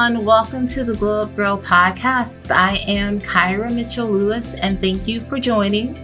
[0.00, 0.24] everyone.
[0.24, 2.50] Welcome to the Glow Up Girl podcast.
[2.50, 5.94] I am Kyra Mitchell Lewis, and thank you for joining.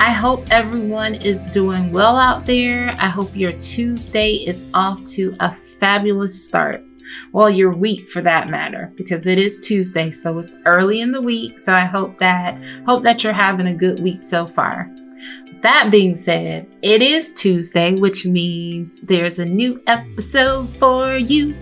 [0.00, 2.96] I hope everyone is doing well out there.
[2.98, 6.82] I hope your Tuesday is off to a fabulous start.
[7.32, 11.20] Well, your week for that matter, because it is Tuesday, so it's early in the
[11.20, 11.58] week.
[11.58, 14.90] So I hope that hope that you're having a good week so far.
[15.60, 21.54] That being said, it is Tuesday, which means there's a new episode for you.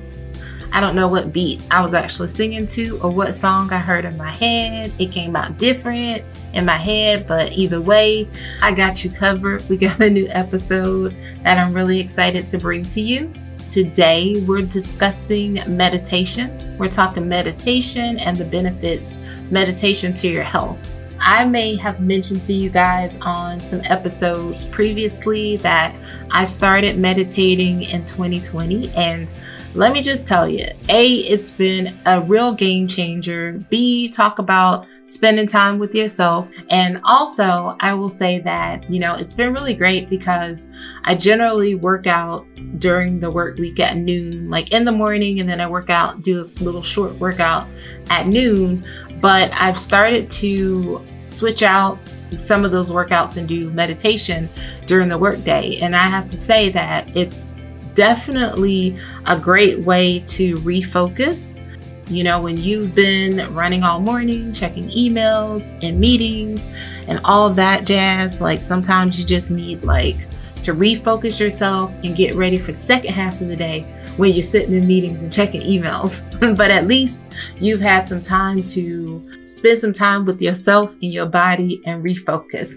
[0.73, 4.05] I don't know what beat I was actually singing to or what song I heard
[4.05, 4.93] in my head.
[4.99, 6.23] It came out different
[6.55, 8.29] in my head, but either way,
[8.63, 9.69] I got you covered.
[9.69, 13.33] We got a new episode that I'm really excited to bring to you.
[13.69, 16.77] Today, we're discussing meditation.
[16.79, 19.19] We're talking meditation and the benefits
[19.51, 20.79] meditation to your health.
[21.21, 25.95] I may have mentioned to you guys on some episodes previously that
[26.31, 29.33] I started meditating in 2020 and
[29.75, 33.53] let me just tell you, A, it's been a real game changer.
[33.71, 36.51] B, talk about spending time with yourself.
[36.71, 40.69] And also, I will say that, you know, it's been really great because
[41.05, 42.47] I generally work out
[42.79, 46.23] during the work week at noon, like in the morning, and then I work out,
[46.23, 47.69] do a little short workout
[48.09, 48.85] at noon.
[49.21, 51.99] But I've started to switch out
[52.35, 54.49] some of those workouts and do meditation
[54.87, 55.79] during the workday.
[55.79, 57.45] And I have to say that it's
[57.95, 61.65] definitely a great way to refocus.
[62.09, 66.67] You know, when you've been running all morning, checking emails and meetings
[67.07, 70.17] and all that jazz, like sometimes you just need like
[70.63, 73.83] to refocus yourself and get ready for the second half of the day
[74.17, 76.23] when you're sitting in meetings and checking emails.
[76.57, 77.23] but at least
[77.61, 82.77] you've had some time to spend some time with yourself and your body and refocus.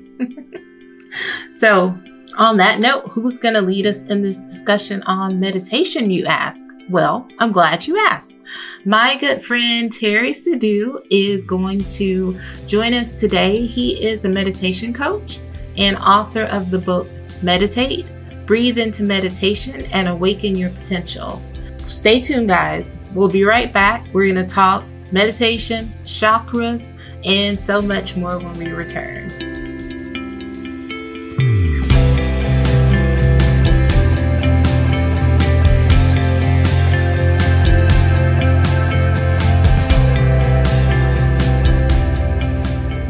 [1.51, 1.97] so
[2.37, 6.69] on that note, who's going to lead us in this discussion on meditation, you ask?
[6.89, 8.37] Well, I'm glad you asked.
[8.85, 13.65] My good friend Terry Sidhu is going to join us today.
[13.65, 15.39] He is a meditation coach
[15.77, 17.07] and author of the book
[17.41, 18.05] Meditate,
[18.45, 21.41] Breathe into Meditation, and Awaken Your Potential.
[21.87, 22.97] Stay tuned, guys.
[23.13, 24.05] We'll be right back.
[24.13, 26.91] We're going to talk meditation, chakras,
[27.25, 29.52] and so much more when we return.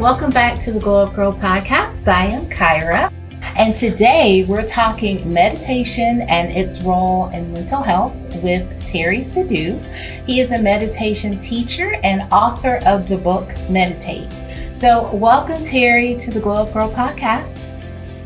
[0.04, 2.08] Welcome back to the Glow Up Girl podcast.
[2.08, 3.10] I am Kyra,
[3.56, 9.82] and today we're talking meditation and its role in mental health with Terry Sidhu.
[10.26, 14.30] He is a meditation teacher and author of the book Meditate.
[14.74, 17.60] So, welcome, Terry, to the Glow Up Girl podcast.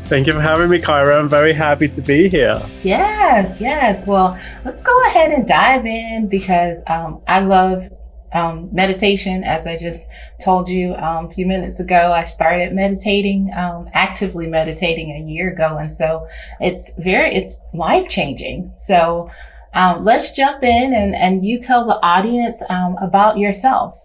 [0.03, 1.17] Thank you for having me, Kyra.
[1.17, 2.61] I'm very happy to be here.
[2.83, 4.05] Yes, yes.
[4.05, 7.87] Well, let's go ahead and dive in because um, I love
[8.33, 10.07] um, meditation, as I just
[10.43, 15.51] told you um, a few minutes ago, I started meditating, um, actively meditating a year
[15.51, 15.77] ago.
[15.77, 16.27] And so
[16.59, 18.71] it's very, it's life changing.
[18.75, 19.29] So
[19.73, 23.95] um, let's jump in and, and you tell the audience um, about yourself.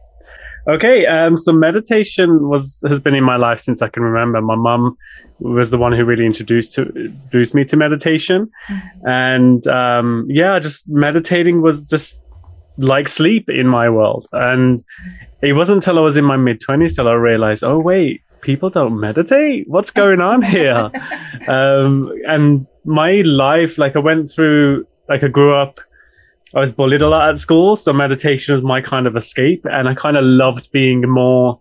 [0.67, 4.41] Okay, um, so meditation was has been in my life since I can remember.
[4.41, 4.97] My mum
[5.39, 9.07] was the one who really introduced to, introduced me to meditation, mm-hmm.
[9.07, 12.19] and um, yeah, just meditating was just
[12.77, 14.27] like sleep in my world.
[14.33, 14.85] And
[15.43, 18.71] it wasn't until I was in my mid 20s till I realized, oh, wait, people
[18.71, 19.69] don't meditate?
[19.69, 20.91] What's going on here?
[21.49, 25.81] um, and my life, like I went through, like I grew up,
[26.55, 27.77] I was bullied a lot at school.
[27.77, 29.65] So meditation was my kind of escape.
[29.65, 31.61] And I kind of loved being more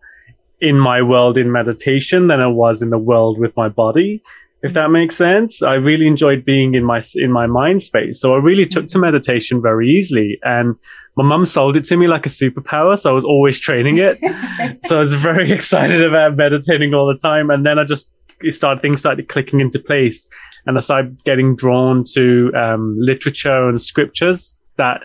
[0.61, 4.23] in my world in meditation than I was in the world with my body
[4.63, 5.61] if that makes sense.
[5.61, 8.97] I really enjoyed being in my in my mind space, so I really took to
[8.97, 10.39] meditation very easily.
[10.43, 10.75] And
[11.15, 12.97] my mum sold it to me like a superpower.
[12.97, 14.17] So I was always training it.
[14.85, 17.49] so I was very excited about meditating all the time.
[17.49, 18.11] And then I just
[18.49, 20.27] started, things started clicking into place
[20.65, 25.01] and I started getting drawn to um, literature and scriptures that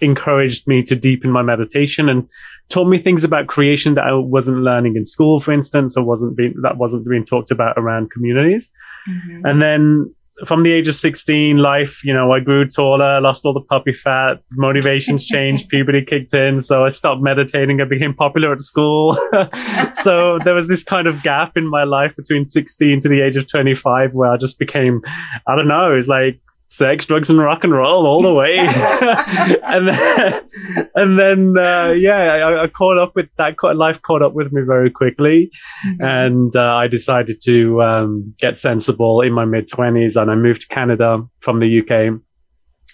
[0.00, 2.28] encouraged me to deepen my meditation and
[2.68, 6.36] taught me things about creation that I wasn't learning in school, for instance, or wasn't
[6.36, 8.70] being, that wasn't being talked about around communities.
[9.08, 9.46] Mm-hmm.
[9.46, 10.14] And then
[10.46, 13.92] from the age of 16, life, you know, I grew taller, lost all the puppy
[13.92, 16.60] fat, motivations changed, puberty kicked in.
[16.60, 17.80] So I stopped meditating.
[17.80, 19.14] I became popular at school.
[19.92, 23.36] so there was this kind of gap in my life between 16 to the age
[23.36, 25.02] of 25 where I just became,
[25.46, 28.56] I don't know, it's like sex, drugs, and rock and roll all the way.
[29.64, 33.56] and then, and then uh, yeah, I, I, caught up with that.
[33.62, 35.50] Life caught up with me very quickly,
[35.86, 36.04] mm-hmm.
[36.04, 40.62] and uh, I decided to um, get sensible in my mid twenties, and I moved
[40.62, 42.20] to Canada from the UK,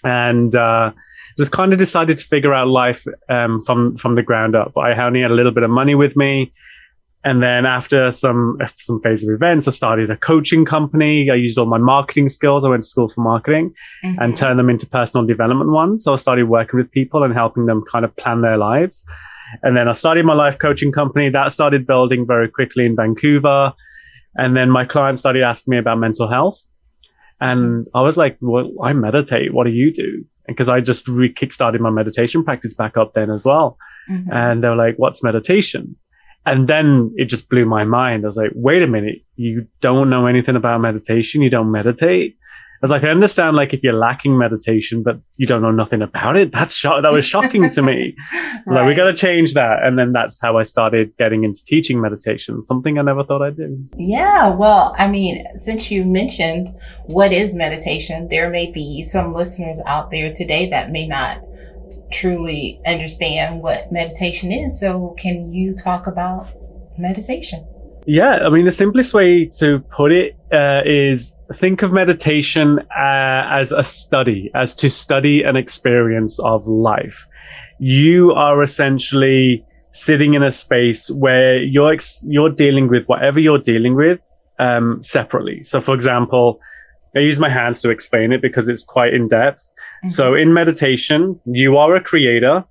[0.03, 0.55] and.
[0.55, 0.91] Uh,
[1.37, 4.71] just kind of decided to figure out life um, from from the ground up.
[4.77, 6.53] I only had a little bit of money with me.
[7.25, 11.27] And then after some some phase of events, I started a coaching company.
[11.31, 12.63] I used all my marketing skills.
[12.63, 13.73] I went to school for marketing
[14.03, 14.21] mm-hmm.
[14.21, 16.03] and turned them into personal development ones.
[16.03, 19.03] So I started working with people and helping them kind of plan their lives.
[19.63, 21.31] And then I started my life coaching company.
[21.31, 23.73] That started building very quickly in Vancouver.
[24.35, 26.61] And then my clients started asking me about mental health.
[27.41, 29.51] And I was like, well, I meditate.
[29.51, 30.23] What do you do?
[30.47, 33.79] Because I just re kickstarted my meditation practice back up then as well.
[34.11, 34.31] Mm-hmm.
[34.31, 35.95] And they were like, what's meditation?
[36.45, 38.23] And then it just blew my mind.
[38.23, 41.41] I was like, wait a minute, you don't know anything about meditation.
[41.41, 42.37] You don't meditate.
[42.75, 46.01] I was like, I understand, like, if you're lacking meditation, but you don't know nothing
[46.01, 46.51] about it.
[46.51, 48.15] That's sho- that was shocking to me.
[48.65, 48.81] So right.
[48.81, 49.83] like, we got to change that.
[49.83, 53.55] And then that's how I started getting into teaching meditation, something I never thought I'd
[53.55, 53.77] do.
[53.95, 54.49] Yeah.
[54.49, 56.69] Well, I mean, since you mentioned
[57.03, 61.41] what is meditation, there may be some listeners out there today that may not
[62.15, 64.79] truly understand what meditation is.
[64.79, 66.47] So, can you talk about
[66.97, 67.67] meditation?
[68.07, 73.49] Yeah, I mean, the simplest way to put it uh, is think of meditation uh,
[73.51, 77.27] as a study, as to study an experience of life.
[77.79, 83.59] You are essentially sitting in a space where you're ex- you're dealing with whatever you're
[83.59, 84.19] dealing with
[84.59, 85.63] um, separately.
[85.63, 86.59] So, for example,
[87.15, 89.67] I use my hands to explain it because it's quite in depth.
[90.07, 92.63] So in meditation, you are a creator.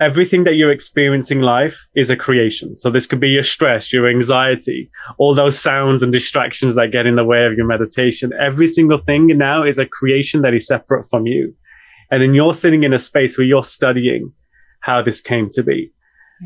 [0.00, 2.74] Everything that you're experiencing life is a creation.
[2.74, 7.06] So this could be your stress, your anxiety, all those sounds and distractions that get
[7.06, 8.32] in the way of your meditation.
[8.40, 11.54] Every single thing now is a creation that is separate from you.
[12.10, 14.32] And then you're sitting in a space where you're studying
[14.80, 15.92] how this came to be.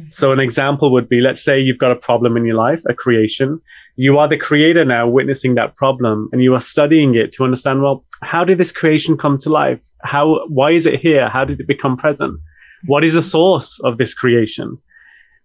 [0.09, 2.95] So an example would be, let's say you've got a problem in your life, a
[2.95, 3.61] creation.
[3.97, 7.81] You are the creator now witnessing that problem and you are studying it to understand,
[7.81, 9.85] well, how did this creation come to life?
[10.03, 11.29] How, why is it here?
[11.29, 12.41] How did it become present?
[12.87, 14.79] What is the source of this creation?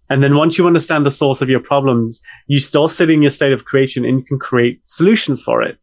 [0.10, 3.30] And then once you understand the source of your problems, you still sit in your
[3.30, 5.78] state of creation and you can create solutions for it.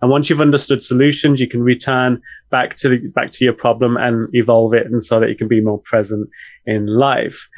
[0.00, 2.20] And once you've understood solutions, you can return
[2.50, 5.48] back to the, back to your problem and evolve it, and so that you can
[5.48, 6.28] be more present
[6.66, 7.48] in life.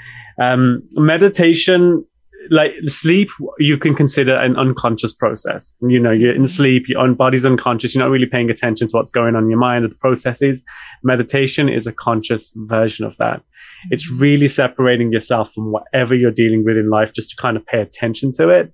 [0.40, 2.04] Um, meditation,
[2.50, 3.28] like sleep,
[3.58, 5.72] you can consider an unconscious process.
[5.82, 7.94] You know, you're in sleep, your own body's unconscious.
[7.94, 10.62] You're not really paying attention to what's going on in your mind or the processes.
[11.02, 13.42] Meditation is a conscious version of that.
[13.90, 17.66] It's really separating yourself from whatever you're dealing with in life just to kind of
[17.66, 18.72] pay attention to it.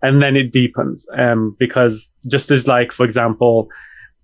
[0.00, 1.06] And then it deepens.
[1.16, 3.68] Um, because just as like, for example,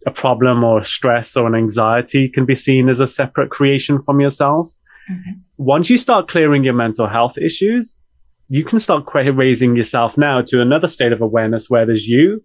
[0.06, 4.20] a problem or stress or an anxiety can be seen as a separate creation from
[4.20, 4.72] yourself.
[5.10, 5.32] Mm-hmm.
[5.56, 8.00] Once you start clearing your mental health issues,
[8.48, 12.42] you can start raising yourself now to another state of awareness where there's you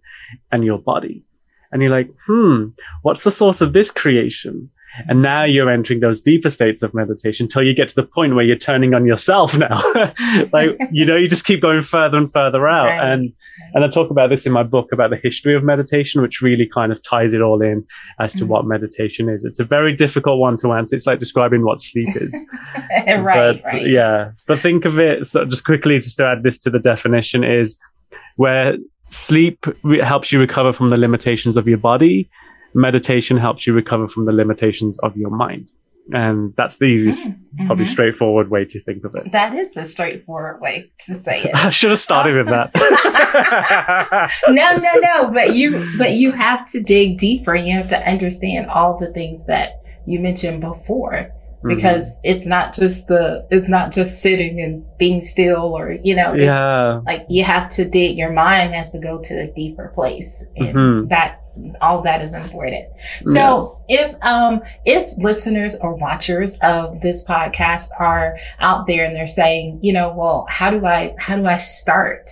[0.52, 1.24] and your body.
[1.72, 2.66] And you're like, hmm,
[3.02, 4.70] what's the source of this creation?
[5.08, 8.34] And now you're entering those deeper states of meditation until you get to the point
[8.34, 9.82] where you're turning on yourself now.
[10.52, 12.86] like, you know, you just keep going further and further out.
[12.86, 13.12] Right.
[13.12, 13.32] And,
[13.74, 16.68] and I talk about this in my book about the history of meditation, which really
[16.72, 17.84] kind of ties it all in
[18.20, 19.42] as to mm what meditation is.
[19.42, 20.94] It's a very difficult one to answer.
[20.94, 22.32] It's like describing what sleep is.
[23.08, 23.86] right, but, right.
[23.86, 24.32] Yeah.
[24.46, 27.78] But think of it, so just quickly, just to add this to the definition is
[28.36, 28.76] where
[29.10, 32.28] sleep re- helps you recover from the limitations of your body
[32.74, 35.70] meditation helps you recover from the limitations of your mind.
[36.12, 37.66] And that's the easiest, mm-hmm.
[37.66, 39.32] probably straightforward way to think of it.
[39.32, 41.54] That is a straightforward way to say it.
[41.54, 42.70] I should have started with that.
[44.48, 45.32] no, no, no.
[45.32, 47.54] But you, but you have to dig deeper.
[47.54, 51.32] You have to understand all the things that you mentioned before
[51.64, 51.76] mm-hmm.
[51.76, 52.34] because mm-hmm.
[52.34, 57.00] it's not just the it's not just sitting and being still or you know yeah.
[57.06, 60.76] like you have to dig your mind has to go to a deeper place and
[60.76, 61.08] mm-hmm.
[61.08, 61.40] that
[61.80, 62.86] all that is important.
[63.24, 64.00] So yeah.
[64.06, 69.80] if um if listeners or watchers of this podcast are out there and they're saying,
[69.82, 72.30] you know, well, how do I how do I start?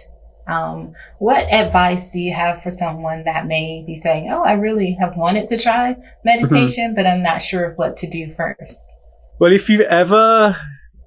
[0.49, 4.93] Um, what advice do you have for someone that may be saying, "Oh, I really
[4.99, 6.95] have wanted to try meditation, mm-hmm.
[6.97, 8.91] but I'm not sure of what to do first?
[9.39, 10.57] Well, if you've ever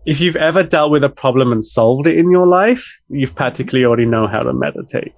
[0.05, 3.83] if you've ever dealt with a problem and solved it in your life, you've practically
[3.83, 5.13] already know how to meditate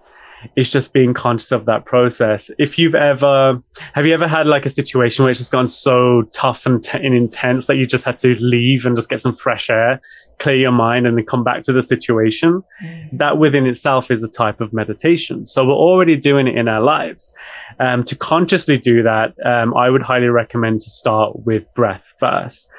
[0.56, 2.52] it's just being conscious of that process.
[2.58, 3.62] If you've ever,
[3.94, 6.98] have you ever had like a situation where it's just gone so tough and, t-
[6.98, 10.02] and intense that you just had to leave and just get some fresh air,
[10.40, 12.64] clear your mind and then come back to the situation?
[12.84, 13.18] Mm.
[13.18, 15.46] That within itself is a type of meditation.
[15.46, 17.34] So we're already doing it in our lives.
[17.80, 22.70] Um, to consciously do that, um, I would highly recommend to start with breath first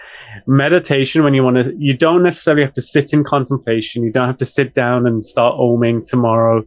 [0.47, 4.27] meditation when you want to you don't necessarily have to sit in contemplation you don't
[4.27, 6.63] have to sit down and start oming tomorrow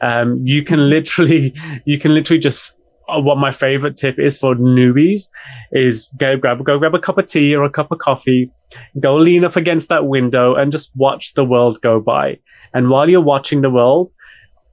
[0.00, 1.54] um, you can literally
[1.84, 2.78] you can literally just
[3.08, 5.28] uh, what my favorite tip is for newbies
[5.72, 8.50] is go grab go grab a cup of tea or a cup of coffee,
[8.98, 12.38] go lean up against that window and just watch the world go by.
[12.72, 14.10] And while you're watching the world,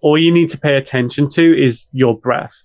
[0.02, 2.56] all you need to pay attention to is your breath.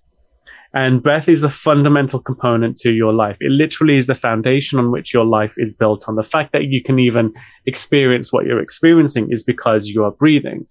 [0.76, 3.38] And breath is the fundamental component to your life.
[3.40, 6.16] It literally is the foundation on which your life is built on.
[6.16, 7.33] The fact that you can even
[7.64, 10.66] experience what you're experiencing is because you are breathing.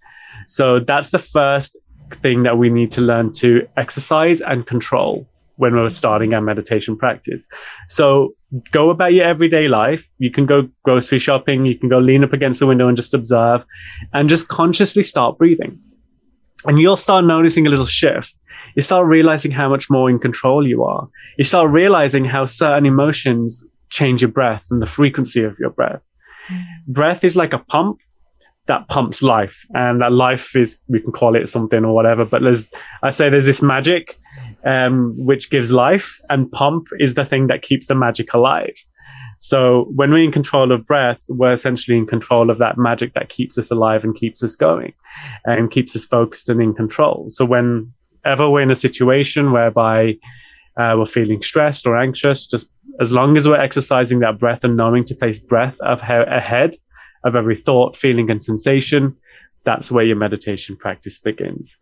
[0.45, 1.75] So that's the first
[2.11, 6.95] thing that we need to learn to exercise and control when we're starting our meditation
[6.95, 7.47] practice.
[7.89, 8.35] So
[8.71, 10.07] go about your everyday life.
[10.19, 11.65] You can go grocery shopping.
[11.65, 13.65] You can go lean up against the window and just observe
[14.13, 15.79] and just consciously start breathing.
[16.65, 18.35] And you'll start noticing a little shift.
[18.75, 21.07] You start realizing how much more in control you are.
[21.37, 26.01] You start realizing how certain emotions change your breath and the frequency of your breath.
[26.49, 26.63] Mm.
[26.87, 27.99] Breath is like a pump
[28.67, 32.41] that pumps life and that life is we can call it something or whatever but
[32.41, 32.67] there's
[33.03, 34.17] i say there's this magic
[34.65, 38.75] um, which gives life and pump is the thing that keeps the magic alive
[39.37, 43.29] so when we're in control of breath we're essentially in control of that magic that
[43.29, 44.93] keeps us alive and keeps us going
[45.45, 47.45] and keeps us focused and in control so
[48.25, 50.17] whenever we're in a situation whereby
[50.77, 54.75] uh, we're feeling stressed or anxious just as long as we're exercising that breath and
[54.75, 56.75] knowing to place breath ahead
[57.23, 59.15] of every thought, feeling, and sensation,
[59.63, 61.77] that's where your meditation practice begins.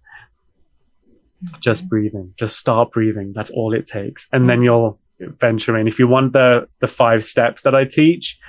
[1.49, 1.59] Okay.
[1.59, 3.33] Just breathing, just start breathing.
[3.33, 4.27] That's all it takes.
[4.31, 5.87] And then you'll venture in.
[5.87, 8.39] If you want the, the five steps that I teach,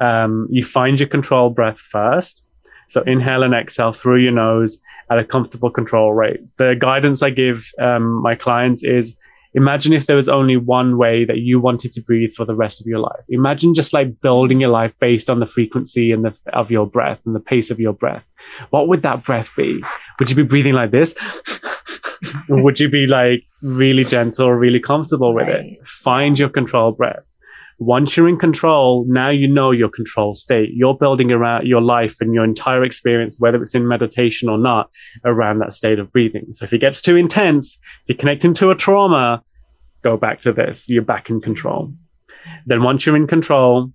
[0.00, 2.46] um, you find your control breath first.
[2.88, 4.80] So inhale and exhale through your nose
[5.10, 6.40] at a comfortable control rate.
[6.58, 9.16] The guidance I give um, my clients is
[9.54, 12.80] imagine if there was only one way that you wanted to breathe for the rest
[12.80, 13.24] of your life.
[13.28, 17.20] Imagine just like building your life based on the frequency and the, of your breath
[17.24, 18.24] and the pace of your breath.
[18.70, 19.82] What would that breath be?
[20.18, 21.14] Would you be breathing like this?
[22.48, 25.64] would you be like really gentle or really comfortable with right.
[25.64, 25.86] it?
[25.86, 27.30] Find your control breath.
[27.78, 30.70] Once you're in control, now you know your control state.
[30.72, 34.90] You're building around your life and your entire experience, whether it's in meditation or not,
[35.24, 36.46] around that state of breathing.
[36.52, 39.42] So if it gets too intense, if you're connecting to a trauma,
[40.02, 40.88] go back to this.
[40.88, 41.92] You're back in control.
[42.66, 43.92] Then once you're in control,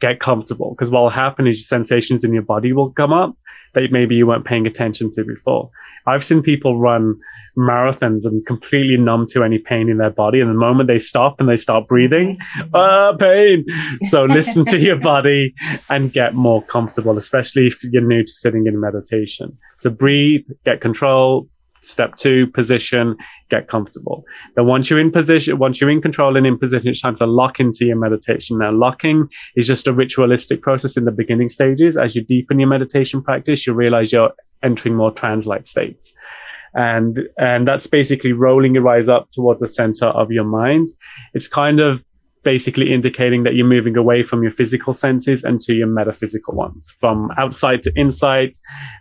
[0.00, 3.36] get comfortable because what will happen is your sensations in your body will come up
[3.74, 5.70] that maybe you weren't paying attention to before.
[6.06, 7.18] I've seen people run
[7.56, 10.40] marathons and completely numb to any pain in their body.
[10.40, 12.38] And the moment they stop and they start breathing,
[12.74, 13.64] ah, pain.
[14.08, 15.54] So listen to your body
[15.88, 19.56] and get more comfortable, especially if you're new to sitting in meditation.
[19.76, 21.48] So breathe, get control,
[21.84, 23.16] Step two, position,
[23.50, 24.24] get comfortable.
[24.56, 27.26] Then once you're in position, once you're in control and in position, it's time to
[27.26, 28.58] lock into your meditation.
[28.58, 31.96] Now, locking is just a ritualistic process in the beginning stages.
[31.96, 36.14] As you deepen your meditation practice, you realize you're entering more trance-like states.
[36.72, 40.88] And, and that's basically rolling your eyes up towards the center of your mind.
[41.34, 42.02] It's kind of
[42.44, 46.94] basically indicating that you're moving away from your physical senses and to your metaphysical ones,
[47.00, 48.52] from outside to inside,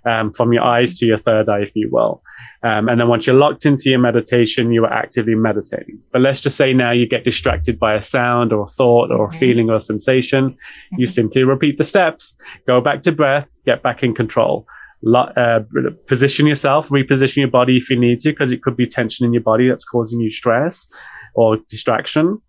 [0.05, 2.23] um, from your eyes to your third eye, if you will.
[2.63, 5.99] Um, and then once you're locked into your meditation, you are actively meditating.
[6.11, 9.25] But let's just say now you get distracted by a sound or a thought or
[9.25, 9.39] a mm-hmm.
[9.39, 10.51] feeling or a sensation.
[10.51, 10.95] Mm-hmm.
[10.99, 12.35] You simply repeat the steps,
[12.65, 14.65] go back to breath, get back in control.
[15.05, 15.59] Uh,
[16.07, 19.33] position yourself, reposition your body if you need to, because it could be tension in
[19.33, 20.87] your body that's causing you stress
[21.35, 22.41] or distraction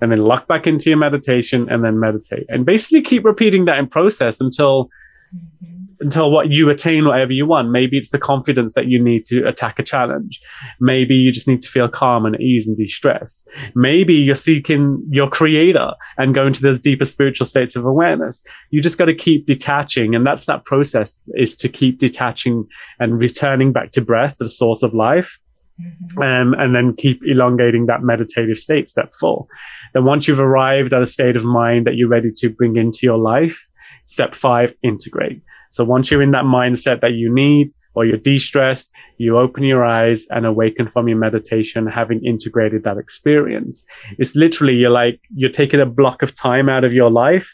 [0.00, 2.44] and then lock back into your meditation and then meditate.
[2.48, 4.90] And basically keep repeating that in process until
[5.34, 5.74] mm-hmm.
[6.00, 7.70] until what you attain whatever you want.
[7.70, 10.40] Maybe it's the confidence that you need to attack a challenge.
[10.80, 13.46] Maybe you just need to feel calm and ease and de-stress.
[13.74, 18.44] Maybe you're seeking your creator and going to those deeper spiritual states of awareness.
[18.70, 22.66] You just got to keep detaching and that's that process is to keep detaching
[22.98, 25.38] and returning back to breath the source of life
[25.80, 26.22] Mm-hmm.
[26.22, 29.46] Um, and then keep elongating that meditative state, step four.
[29.92, 33.00] Then once you've arrived at a state of mind that you're ready to bring into
[33.02, 33.68] your life,
[34.06, 35.42] step five, integrate.
[35.70, 39.84] So once you're in that mindset that you need or you're de-stressed, you open your
[39.84, 43.84] eyes and awaken from your meditation, having integrated that experience.
[44.18, 47.52] It's literally, you're like, you're taking a block of time out of your life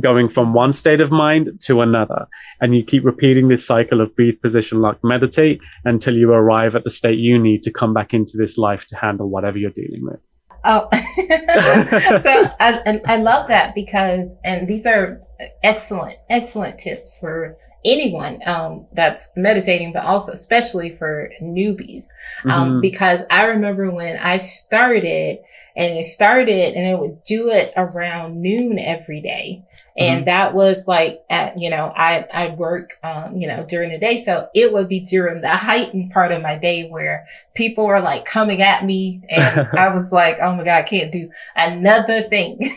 [0.00, 2.26] going from one state of mind to another.
[2.60, 6.84] And you keep repeating this cycle of breathe, position, lock, meditate until you arrive at
[6.84, 10.02] the state you need to come back into this life to handle whatever you're dealing
[10.02, 10.20] with.
[10.64, 15.20] Oh, so I, I love that because, and these are
[15.64, 22.04] excellent, excellent tips for anyone um, that's meditating, but also especially for newbies.
[22.44, 22.80] Um, mm-hmm.
[22.80, 25.38] Because I remember when I started
[25.74, 29.64] and it started and I would do it around noon every day.
[29.96, 30.24] And Mhm.
[30.26, 34.16] that was like at, you know, I, I work, um, you know, during the day.
[34.16, 38.24] So it would be during the heightened part of my day where people were like
[38.24, 42.58] coming at me and I was like, oh my God, I can't do another thing.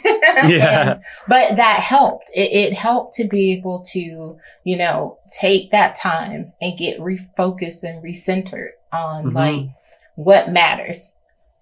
[0.48, 0.92] Yeah.
[0.92, 2.30] And- but that helped.
[2.36, 7.84] It, it helped to be able to, you know, take that time and get refocused
[7.84, 9.34] and recentered on Mhm.
[9.34, 9.66] like
[10.16, 11.15] what matters.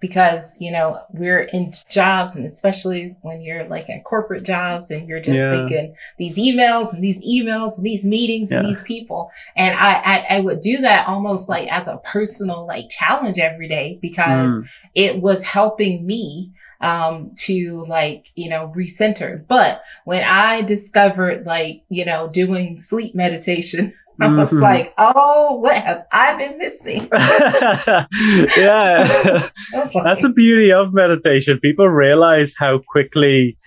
[0.04, 5.08] Because, you know, we're in jobs and especially when you're like in corporate jobs and
[5.08, 5.50] you're just Yeah.
[5.52, 9.32] thinking these emails and these emails and these meetings and these people.
[9.56, 13.70] And I, I, I would do that almost like as a personal like challenge every
[13.70, 14.64] day because Mm.
[14.94, 16.52] it was helping me
[16.84, 23.16] um to like you know recenter but when i discovered like you know doing sleep
[23.16, 24.62] meditation i was Mhm.
[24.62, 27.10] like oh what have i been missing
[28.58, 29.50] yeah.
[29.74, 31.60] Like, That's the beauty of meditation.
[31.60, 33.58] People realize how quickly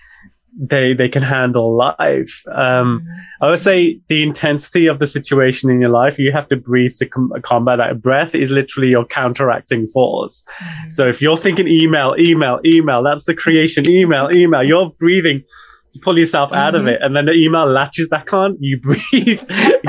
[0.59, 2.43] they they can handle life.
[2.51, 3.05] Um,
[3.41, 6.93] I would say the intensity of the situation in your life, you have to breathe
[6.97, 8.01] to com- combat that.
[8.01, 10.43] Breath is literally your counteracting force.
[10.59, 10.91] Mhm.
[10.91, 13.87] So if you're thinking email, email, email, that's the creation.
[13.87, 14.63] Email, email.
[14.63, 15.43] You're breathing
[15.93, 16.91] to pull yourself out of Mhm.
[16.93, 18.55] it, and then the email latches back on.
[18.59, 19.41] You breathe,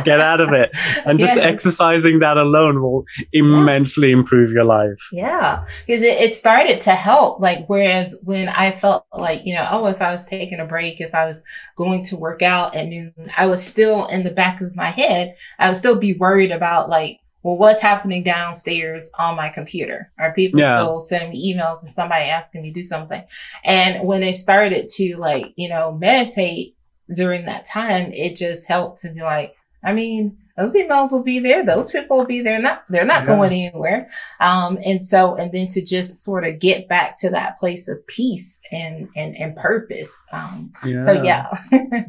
[0.05, 0.71] get out of it,
[1.05, 1.45] and just Yes.
[1.45, 4.99] exercising that alone will immensely improve your life.
[5.12, 7.40] Yeah, because it, it started to help.
[7.40, 11.00] Like, whereas when I felt like, you know, oh, if I was taking a break,
[11.00, 11.43] if I was
[11.76, 15.35] going to work out at noon, I was still in the back of my head,
[15.59, 20.11] I would still be worried about like, well, what's happening downstairs on my computer?
[20.18, 20.76] Are people Yeah.
[20.76, 23.23] still sending me emails and somebody asking me to do something?
[23.64, 26.75] And when I started to like, you know, meditate
[27.14, 29.54] during that time, it just helped to be like,
[29.85, 31.64] I mean, those emails will be there.
[31.64, 32.61] Those people will be there.
[32.61, 33.26] Not, they're not Yeah.
[33.26, 34.09] going anywhere.
[34.40, 38.04] Um, and so, and then to just sort of get back to that place of
[38.09, 40.26] peace and, and, and purpose.
[40.33, 41.47] Um, so yeah.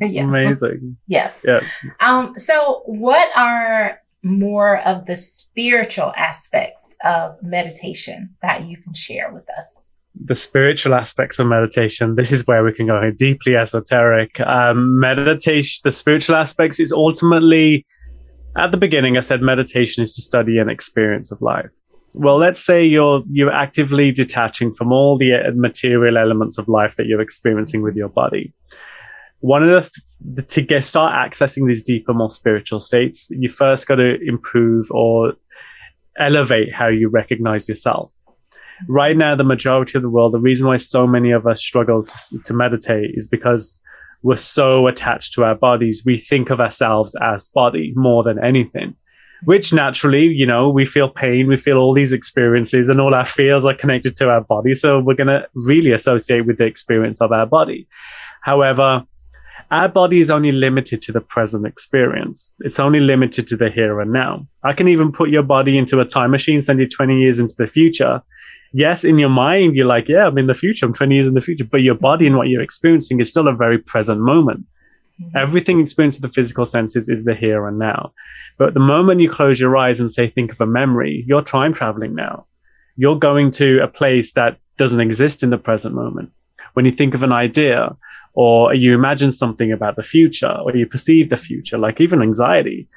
[0.01, 0.24] yeah.
[0.24, 0.98] Amazing.
[1.05, 1.45] Yes.
[1.48, 1.59] Yeah.
[2.00, 9.32] Um, so what are more of the spiritual aspects of meditation that you can share
[9.32, 9.93] with us?
[10.15, 12.15] the spiritual aspects of meditation.
[12.15, 14.39] This is where we can go deeply esoteric.
[14.41, 17.86] Um, meditation the spiritual aspects is ultimately
[18.58, 21.69] at the beginning i said meditation is to study an experience of life.
[22.13, 26.95] Well let's say you're you're actively detaching from all the uh, material elements of life
[26.95, 28.53] that you're experiencing with your body
[29.41, 33.95] one of the, to get start accessing these deeper more spiritual states you first got
[33.95, 35.34] to improve or
[36.17, 38.12] elevate how you recognize yourself.
[38.88, 42.04] Right now the majority of the world the reason why so many of us struggle
[42.04, 43.82] to, to meditate is because
[44.21, 46.04] we're so attached to our bodies.
[46.06, 48.95] We think of ourselves as body more than anything
[49.45, 53.23] which naturally you know we feel pain we feel all these experiences and all our
[53.23, 54.73] fears are connected to our body.
[54.73, 57.88] So we're going to really associate with the experience of our body.
[58.41, 59.04] However
[59.71, 62.51] our body is only limited to the present experience.
[62.60, 64.47] It's only limited to the here and now.
[64.63, 67.53] I can even put your body into a time machine, send you 20 years into
[67.58, 68.21] the future.
[68.71, 70.86] Yes, in your mind, you're like, yeah, I'm in the future.
[70.86, 71.65] I'm 20 years in the future.
[71.65, 74.65] But your body and what you're experiencing is still a very present moment.
[75.21, 75.38] Mm-hmm.
[75.38, 78.13] Everything experienced with the physical senses is the here and now.
[78.58, 81.73] But the moment you close your eyes and say, think of a memory, you're time
[81.73, 82.45] traveling now.
[82.95, 86.32] You're going to a place that doesn't exist in the present moment.
[86.73, 87.95] When you think of an idea,
[88.34, 92.88] or you imagine something about the future or you perceive the future, like even anxiety,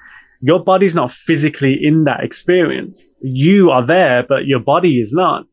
[0.41, 3.15] your body's not physically in that experience.
[3.21, 5.47] You are there, but your body is not.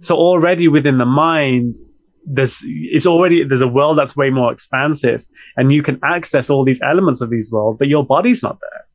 [0.00, 1.76] So already within the mind,
[2.24, 5.24] there's, it's already, there's a world that's way more expansive
[5.56, 8.86] and you can access all these elements of these world, but your body's not there.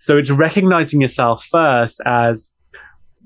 [0.00, 2.52] So it's recognizing yourself first as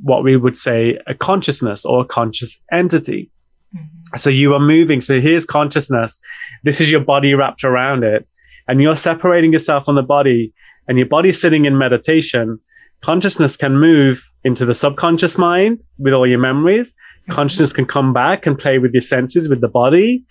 [0.03, 3.31] what we would say a consciousness or a conscious entity.
[3.77, 4.17] Mm-hmm.
[4.17, 5.01] So you are moving.
[5.01, 6.21] So here's consciousness.
[6.65, 8.27] This is your body wrapped around it.
[8.69, 10.53] And you're separating yourself from the body
[10.89, 12.59] and your body's sitting in meditation.
[13.03, 16.93] Consciousness can move into the subconscious mind with all your memories.
[16.93, 17.33] Mm-hmm.
[17.33, 20.25] Consciousness can come back and play with your senses with the body,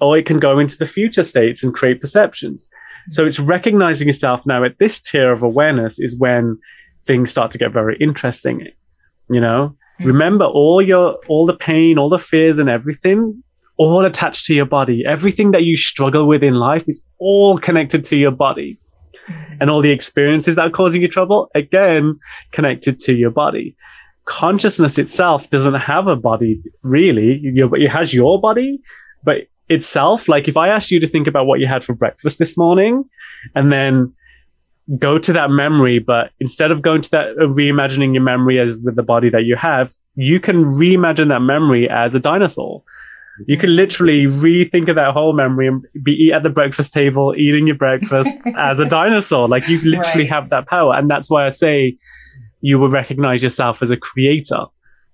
[0.00, 2.66] or it can go into the future states and create perceptions.
[2.66, 3.12] Mm-hmm.
[3.12, 6.58] So it's recognizing yourself now at this tier of awareness is when
[7.04, 8.68] things start to get very interesting.
[9.28, 10.06] You know, Mm.
[10.06, 13.42] remember all your all the pain all the fears and everything
[13.78, 15.04] all attached to your body.
[15.06, 18.78] Everything that you struggle with in life is all connected to your body.
[19.28, 19.58] Mm.
[19.60, 22.18] And all the experiences that are causing you trouble again
[22.52, 23.76] connected to your body.
[24.24, 27.38] Consciousness itself doesn't have a body really.
[27.42, 28.80] You it has your body
[29.24, 32.38] but itself like if i asked you to think about what you had for breakfast
[32.38, 33.02] this morning
[33.56, 34.14] and then
[34.98, 38.80] go to that memory, but instead of going to that, uh, reimagining your memory as
[38.84, 42.82] with the body that you have, you can reimagine that memory as a dinosaur
[43.46, 47.66] You can literally rethink of that whole memory and be at the breakfast table, eating
[47.66, 49.48] your breakfast as a dinosaur.
[49.48, 50.30] Like you literally right.
[50.30, 50.94] have that power.
[50.94, 51.96] And that's why I say
[52.60, 54.66] you will recognize yourself as a creator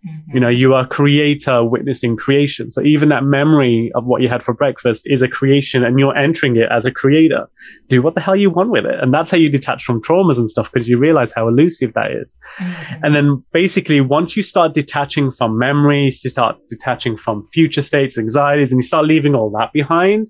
[0.06, 0.34] Mm-hmm.
[0.34, 2.70] You know, you are a creator witnessing creation.
[2.70, 6.16] So even that memory of what you had for breakfast is a creation and you're
[6.16, 7.48] entering it as a creator.
[7.88, 8.96] Do what the hell you want with it.
[9.00, 12.10] And that's how you detach from traumas and stuff because you realize how elusive that
[12.10, 12.36] is.
[12.58, 13.04] Mm-hmm.
[13.04, 18.18] And then basically once you start detaching from memories, you start detaching from future states,
[18.18, 20.26] anxieties, and you start leaving all that behind,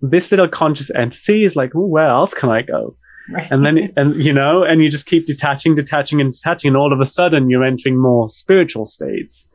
[0.00, 2.96] this little conscious entity is like, where else can I go?
[3.32, 3.50] Right.
[3.50, 6.92] And then, and you know, and you just keep detaching, detaching, and detaching, and all
[6.92, 9.50] of a sudden you're entering more spiritual states.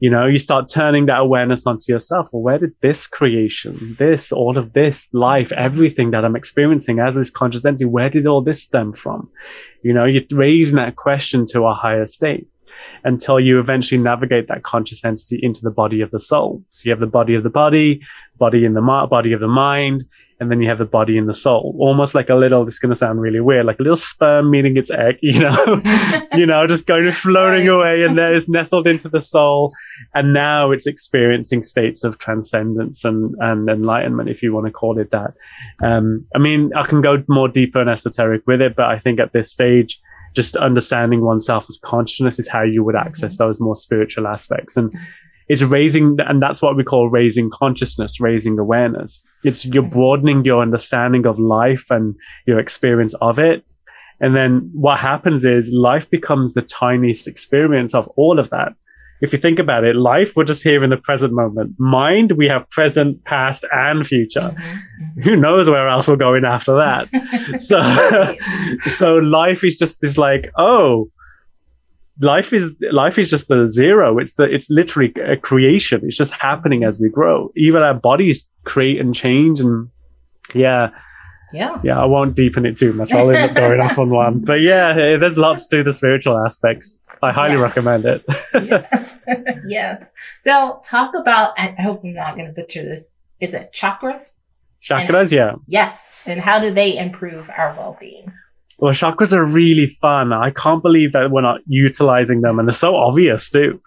[0.00, 2.30] You know, you start turning that awareness onto yourself.
[2.32, 7.16] Well, where did this creation, this, all of this life, everything that I'm experiencing as
[7.16, 9.28] this conscious entity, where did all this stem from?
[9.82, 12.48] You know, you're raising that question to a higher state
[13.04, 16.64] until you eventually navigate that conscious entity into the body of the soul.
[16.70, 18.00] So you have the body of the body,
[18.38, 20.04] body in the body of the mind,
[20.40, 22.64] and then you have the body and the soul, almost like a little.
[22.64, 25.38] This is going to sound really weird, like a little sperm meeting its egg, you
[25.38, 25.82] know,
[26.34, 29.72] you know, just going floating away, and there is nestled into the soul,
[30.14, 34.98] and now it's experiencing states of transcendence and and enlightenment, if you want to call
[34.98, 35.34] it that.
[35.82, 39.20] Um, I mean, I can go more deeper and esoteric with it, but I think
[39.20, 40.00] at this stage,
[40.34, 43.44] just understanding oneself as consciousness is how you would access mm-hmm.
[43.44, 44.92] those more spiritual aspects and
[45.50, 49.26] it's raising, and that's what we call raising consciousness, raising awareness.
[49.42, 52.14] It's you're broadening your understanding of life and
[52.46, 53.64] your experience of it.
[54.20, 58.74] And then what happens is life becomes the tiniest experience of all of that.
[59.22, 61.74] If you think about it, life, we're just here in the present moment.
[61.80, 64.54] Mind, we have present, past, and future.
[64.54, 65.22] Mm-hmm, mm-hmm.
[65.22, 67.08] Who knows where else we're going after that?
[67.58, 67.80] so,
[68.90, 71.10] so life is just this like, oh,
[72.20, 74.18] life is life is just the zero.
[74.18, 76.02] It's the it's literally a creation.
[76.04, 77.50] It's just happening as we grow.
[77.56, 79.88] Even our bodies create and change and
[80.54, 80.90] yeah.
[81.52, 81.80] Yeah.
[81.82, 83.12] Yeah i won't deepen it too much.
[83.12, 84.40] I'll end up going off on one.
[84.40, 87.00] But yeah there's lots to the spiritual aspects.
[87.22, 87.76] I highly yes.
[87.76, 88.24] recommend it.
[89.66, 90.10] Yes.
[90.40, 93.10] So talk about i hope i'm not going to butcher this.
[93.40, 94.34] Is it chakras?
[94.82, 96.14] Chakras and, yeah yes.
[96.26, 98.32] And how do they improve our well-being
[98.80, 100.32] well, chakras are really fun.
[100.32, 103.80] I can't believe that we're not utilizing them, and they're so obvious too.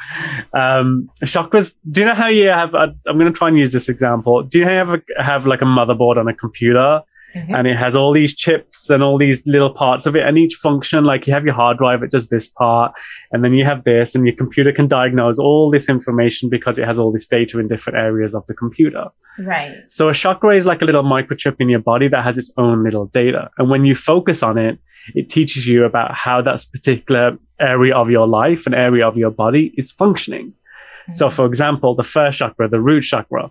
[0.53, 1.75] Um, chakras.
[1.89, 2.75] Do you know how you have?
[2.75, 4.43] i am going to try and use this example.
[4.43, 7.01] Do you have a, have like a motherboard on a computer,
[7.35, 7.55] Mm-hmm.
[7.55, 10.23] And it has all these chips and all these little parts of it.
[10.23, 12.93] And each function, like you have your hard drive, it does this part.
[13.31, 16.85] And then you have this, and your computer can diagnose all this information because it
[16.85, 19.05] has all this data in different areas of the computer.
[19.39, 19.81] Right.
[19.89, 22.83] So a chakra is like a little microchip in your body that has its own
[22.83, 23.49] little data.
[23.57, 24.77] And when you focus on it,
[25.15, 29.31] it teaches you about how that particular area of your life and area of your
[29.31, 30.49] body is functioning.
[30.49, 31.13] Mm-hmm.
[31.13, 33.49] So, for example, the first chakra, the root chakra,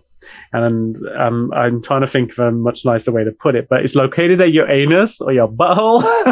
[0.51, 3.81] and um, I'm trying to think of a much nicer way to put it, but
[3.81, 6.03] it's located at your anus or your butthole.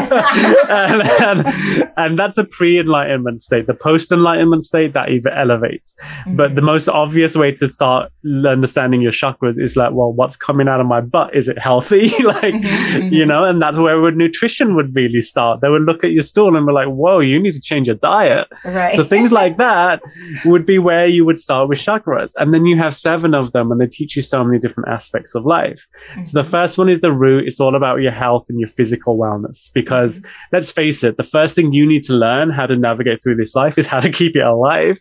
[0.69, 3.67] and, and, and, that's a pre enlightenment state.
[3.67, 5.93] The post enlightenment state that even elevates.
[6.01, 6.35] Mm-hmm.
[6.35, 8.11] But the most obvious way to start
[8.47, 11.35] understanding your chakras is like, well, what's coming out of my butt?
[11.35, 12.09] Is it healthy?
[12.23, 13.13] like, mm-hmm.
[13.13, 15.61] you know, and that's where nutrition would really start.
[15.61, 17.95] They would look at your stool and be like, whoa, you need to change your
[17.97, 18.47] diet.
[18.63, 18.93] Right.
[18.93, 20.01] So things like that
[20.45, 22.33] would be where you would start with chakras.
[22.37, 25.35] And then you have seven of them and they teach you so many different aspects
[25.35, 25.87] of life.
[26.11, 26.23] Mm-hmm.
[26.23, 26.51] So the mm-hmm.
[26.51, 27.47] first one is the root.
[27.47, 29.71] It's all about your health and your physical wellness.
[29.73, 30.31] Because mm-hmm.
[30.51, 33.55] let's face it, the first thing you need to learn how to navigate through this
[33.55, 34.99] life is how to keep it alive.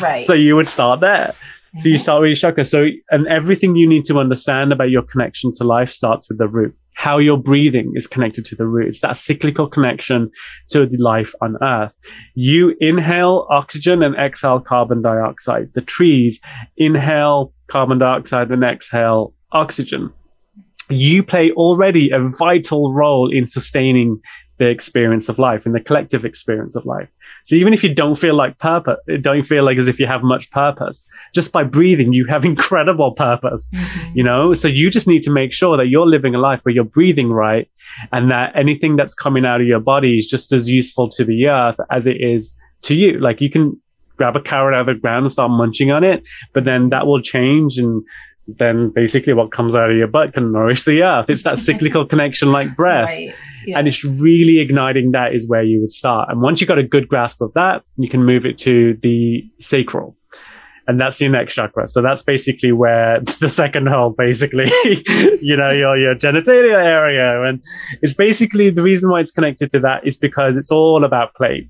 [0.00, 0.24] Right.
[0.24, 1.34] So you would start there.
[1.78, 2.02] So you mm-hmm.
[2.02, 2.64] start with your chakra.
[2.64, 6.48] So, and everything you need to understand about your connection to life starts with the
[6.48, 10.30] root how your breathing is connected to the roots, that cyclical connection
[10.68, 11.96] to the life on earth.
[12.34, 15.72] You inhale oxygen and exhale carbon dioxide.
[15.74, 16.40] The trees
[16.76, 20.12] inhale carbon dioxide and exhale oxygen.
[20.90, 24.20] You play already a vital role in sustaining
[24.58, 27.08] the experience of life and the collective experience of life.
[27.44, 30.22] So even if you don't feel like purpose, don't feel like as if you have
[30.22, 34.18] much purpose, just by breathing, you have incredible purpose, mm-hmm.
[34.18, 34.52] you know?
[34.52, 37.30] So you just need to make sure that you're living a life where you're breathing
[37.30, 37.68] right
[38.12, 41.46] and that anything that's coming out of your body is just as useful to the
[41.46, 43.18] earth as it is to you.
[43.18, 43.80] Like you can
[44.22, 47.08] grab a carrot out of the ground and start munching on it, but then that
[47.08, 48.04] will change and
[48.46, 51.28] then basically what comes out of your butt can nourish the earth.
[51.28, 53.06] It's that cyclical connection like breath.
[53.06, 53.34] Right.
[53.66, 53.78] Yeah.
[53.78, 56.28] And it's really igniting that is where you would start.
[56.30, 59.44] And once you've got a good grasp of that, you can move it to the
[59.58, 60.16] sacral.
[60.86, 61.88] And that's your next chakra.
[61.88, 64.70] So that's basically where the second hole, basically,
[65.40, 67.42] you know, your, your genitalia area.
[67.42, 67.60] And
[68.02, 71.68] it's basically the reason why it's connected to that is because it's all about play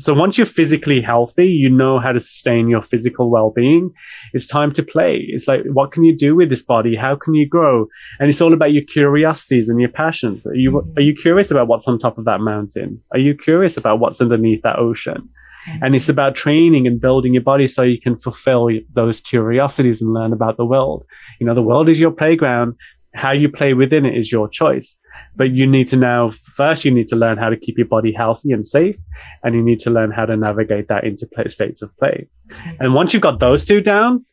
[0.00, 3.92] So once you're physically healthy, you know how to sustain your physical well-being.
[4.32, 5.24] It's time to play.
[5.28, 6.96] It's like, what can you do with this body?
[6.96, 7.86] How can you grow?
[8.18, 10.46] And it's all about your curiosities and your passions.
[10.46, 10.98] Are you, mm-hmm.
[10.98, 13.00] are you curious about what's on top of that mountain?
[13.12, 15.28] Are you curious about what's underneath that ocean?
[15.68, 15.84] Mm-hmm.
[15.84, 20.12] And it's about training and building your body so you can fulfill those curiosities and
[20.12, 21.04] learn about the world.
[21.40, 22.74] You know, the world is your playground.
[23.14, 24.98] How you play within it is your choice.
[25.36, 28.12] But you need to now, first, you need to learn how to keep your body
[28.12, 28.96] healthy and safe.
[29.42, 32.28] And you need to learn how to navigate that into play, states of play.
[32.48, 32.70] Mm-hmm.
[32.80, 34.24] And once you've got those two down,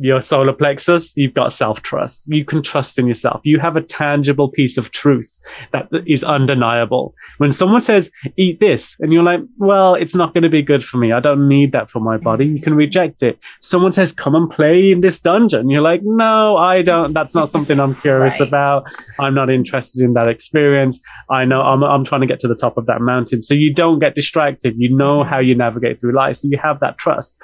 [0.00, 2.24] your solar plexus, you've got self trust.
[2.26, 3.40] You can trust in yourself.
[3.44, 5.38] You have a tangible piece of truth
[5.72, 7.14] that is undeniable.
[7.38, 10.84] When someone says, eat this, and you're like, well, it's not going to be good
[10.84, 11.12] for me.
[11.12, 12.46] I don't need that for my body.
[12.46, 13.38] You can reject it.
[13.60, 15.68] Someone says, come and play in this dungeon.
[15.68, 17.12] You're like, no, I don't.
[17.12, 18.48] That's not something I'm curious right.
[18.48, 18.84] about.
[19.18, 21.00] I'm not interested in that experience.
[21.30, 23.42] I know I'm, I'm trying to get to the top of that mountain.
[23.42, 24.74] So you don't get distracted.
[24.76, 26.36] You know how you navigate through life.
[26.38, 27.36] So you have that trust.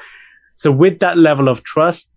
[0.55, 2.13] So with that level of trust,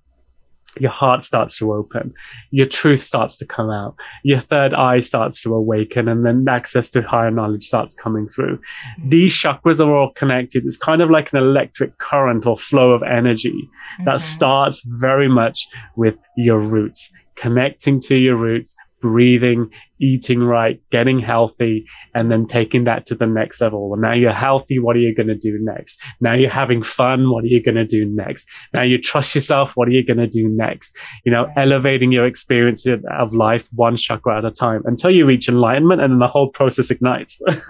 [0.80, 2.14] your heart starts to open,
[2.52, 6.90] your truth starts to come out, your third eye starts to awaken, and then access
[6.90, 8.58] to higher knowledge starts coming through.
[8.58, 9.10] Mm-hmm.
[9.10, 10.66] These chakras are all connected.
[10.66, 14.06] It's kind of like an electric current or flow of energy mm-hmm.
[14.06, 19.70] that starts very much with your roots, connecting to your roots, breathing,
[20.04, 23.90] eating right, getting healthy, and then taking that to the next level.
[23.90, 24.80] Well, now you're healthy.
[24.80, 26.02] What are you going to do next?
[26.20, 27.32] Now you're having fun.
[27.32, 28.48] What are you going to do next?
[28.74, 29.74] Now you trust yourself.
[29.76, 30.96] What are you going to do next?
[31.24, 35.48] You know, elevating your experience of life one chakra at a time until you reach
[35.48, 37.42] enlightenment and then the whole process ignites.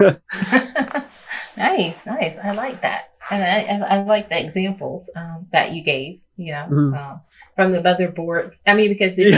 [1.56, 2.38] nice, nice.
[2.38, 3.10] I like that.
[3.30, 6.94] And I, I like the examples um, that you gave you know, mm-hmm.
[6.94, 7.20] um,
[7.54, 8.52] from the motherboard.
[8.66, 9.32] I mean, because it,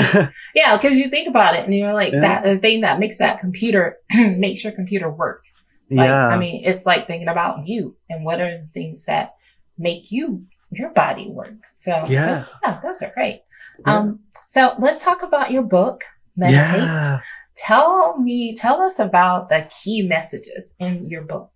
[0.55, 2.21] yeah, because you think about it and you're like yeah.
[2.21, 5.45] that, the thing that makes that computer, makes your computer work.
[5.91, 6.29] Like, yeah.
[6.29, 9.35] I mean, it's like thinking about you and what are the things that
[9.79, 11.65] make you, your body work.
[11.75, 13.43] So yeah, those, yeah, those are great.
[13.87, 13.99] Yeah.
[13.99, 16.03] Um, so let's talk about your book,
[16.37, 16.83] Meditate.
[16.83, 17.21] Yeah.
[17.57, 21.51] Tell me, tell us about the key messages in your book.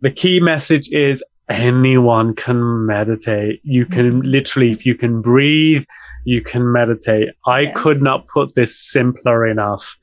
[0.00, 3.60] The key message is anyone can meditate.
[3.62, 4.28] You can mm-hmm.
[4.28, 5.84] literally, if you can breathe,
[6.24, 7.28] you can meditate.
[7.46, 7.76] I yes.
[7.76, 9.98] could not put this simpler enough.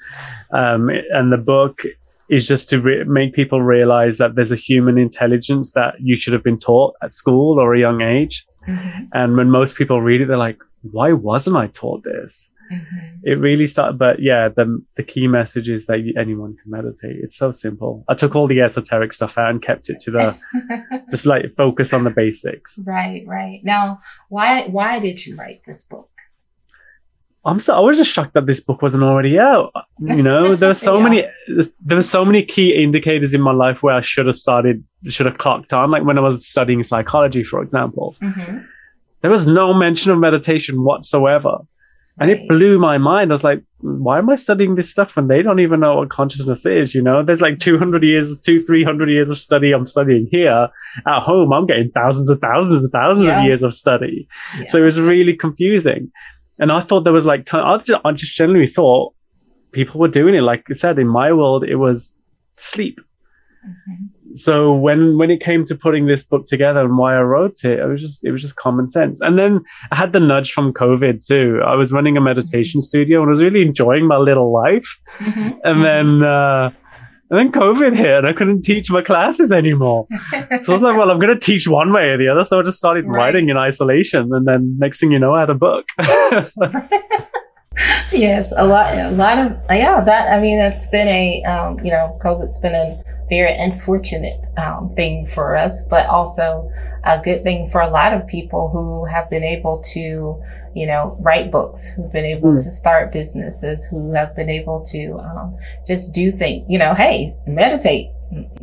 [0.53, 1.83] Um, and the book
[2.29, 6.33] is just to re- make people realize that there's a human intelligence that you should
[6.33, 8.45] have been taught at school or a young age.
[8.67, 9.03] Mm-hmm.
[9.13, 12.51] And when most people read it, they're like, why wasn't I taught this?
[12.71, 13.07] Mm-hmm.
[13.23, 17.17] It really started, but yeah, the the key message is that anyone can meditate.
[17.21, 18.03] It's so simple.
[18.09, 21.93] I took all the esoteric stuff out and kept it to the just like focus
[21.93, 22.79] on the basics.
[22.83, 23.59] Right, right.
[23.63, 26.09] Now, why why did you write this book?
[27.43, 29.71] I'm so I was just shocked that this book wasn't already out.
[29.99, 31.03] You know, there were so yeah.
[31.03, 31.25] many
[31.79, 35.25] there were so many key indicators in my life where I should have started should
[35.25, 38.15] have clocked on, like when I was studying psychology, for example.
[38.21, 38.59] Mm-hmm.
[39.21, 41.59] There was no mention of meditation whatsoever.
[42.21, 43.31] And it blew my mind.
[43.31, 46.11] I was like, why am I studying this stuff when they don't even know what
[46.11, 46.93] consciousness is?
[46.93, 50.69] You know, there's like 200 years, two, 300 years of study I'm studying here.
[51.07, 53.39] At home, I'm getting thousands and thousands and thousands yeah.
[53.39, 54.27] of years of study.
[54.55, 54.65] Yeah.
[54.67, 56.11] So it was really confusing.
[56.59, 59.15] And I thought there was like, t- I just, I just generally thought
[59.71, 60.41] people were doing it.
[60.41, 62.15] Like I said, in my world, it was
[62.55, 62.99] sleep.
[63.67, 67.63] Mm-hmm so when when it came to putting this book together and why I wrote
[67.63, 69.21] it, it was just it was just common sense.
[69.21, 71.61] And then I had the nudge from COVID too.
[71.65, 72.85] I was running a meditation mm-hmm.
[72.85, 74.99] studio and I was really enjoying my little life.
[75.19, 75.49] Mm-hmm.
[75.63, 76.71] And then uh,
[77.31, 80.05] and then COVID hit and I couldn't teach my classes anymore.
[80.31, 82.43] so I was like, well, I'm going to teach one way or the other.
[82.43, 83.17] So I just started right.
[83.17, 84.33] writing in isolation.
[84.33, 85.85] And then next thing you know, I had a book.
[88.11, 91.91] yes, a lot, a lot of, yeah, that, I mean, that's been a, um, you
[91.91, 96.69] know, COVID's been a very unfortunate um, thing for us, but also
[97.05, 100.35] a good thing for a lot of people who have been able to,
[100.75, 102.61] you know, write books, who've been able mm.
[102.61, 106.65] to start businesses, who have been able to um, just do things.
[106.67, 108.07] You know, hey, meditate.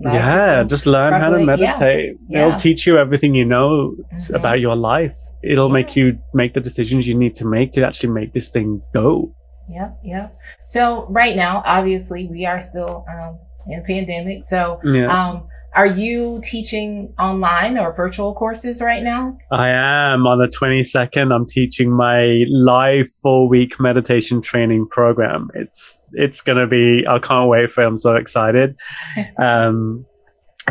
[0.00, 2.18] yeah, just learn probably, how to meditate.
[2.28, 4.34] Yeah, It'll teach you everything you know mm-hmm.
[4.34, 5.14] about your life.
[5.42, 5.72] It'll yes.
[5.72, 9.34] make you make the decisions you need to make to actually make this thing go.
[9.70, 10.38] Yep, yep.
[10.64, 14.44] So right now, obviously, we are still um, in pandemic.
[14.44, 15.06] So, yeah.
[15.06, 19.30] um, are you teaching online or virtual courses right now?
[19.52, 20.26] I am.
[20.26, 25.50] On the 22nd, I'm teaching my live four week meditation training program.
[25.54, 27.86] It's, it's going to be, I can't wait for it.
[27.86, 28.76] I'm so excited.
[29.38, 30.04] um,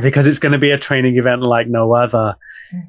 [0.02, 2.36] because it's going to be a training event like no other.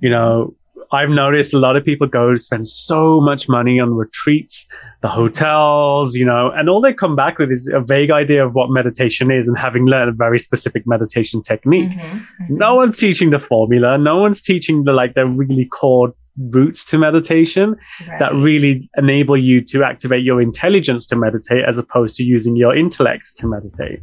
[0.01, 0.57] You know,
[0.93, 4.67] I've noticed a lot of people go spend so much money on retreats,
[5.03, 8.55] the hotels, you know, and all they come back with is a vague idea of
[8.55, 11.91] what meditation is and having learned a very specific meditation technique.
[11.91, 12.01] Mhm,
[12.41, 12.51] mhm.
[12.51, 13.99] No one's teaching the formula.
[13.99, 16.15] No one's teaching the like the really core
[16.51, 17.75] roots to meditation
[18.21, 22.77] that really enable you to activate your intelligence to meditate as opposed to using your
[22.77, 24.01] intellect to meditate.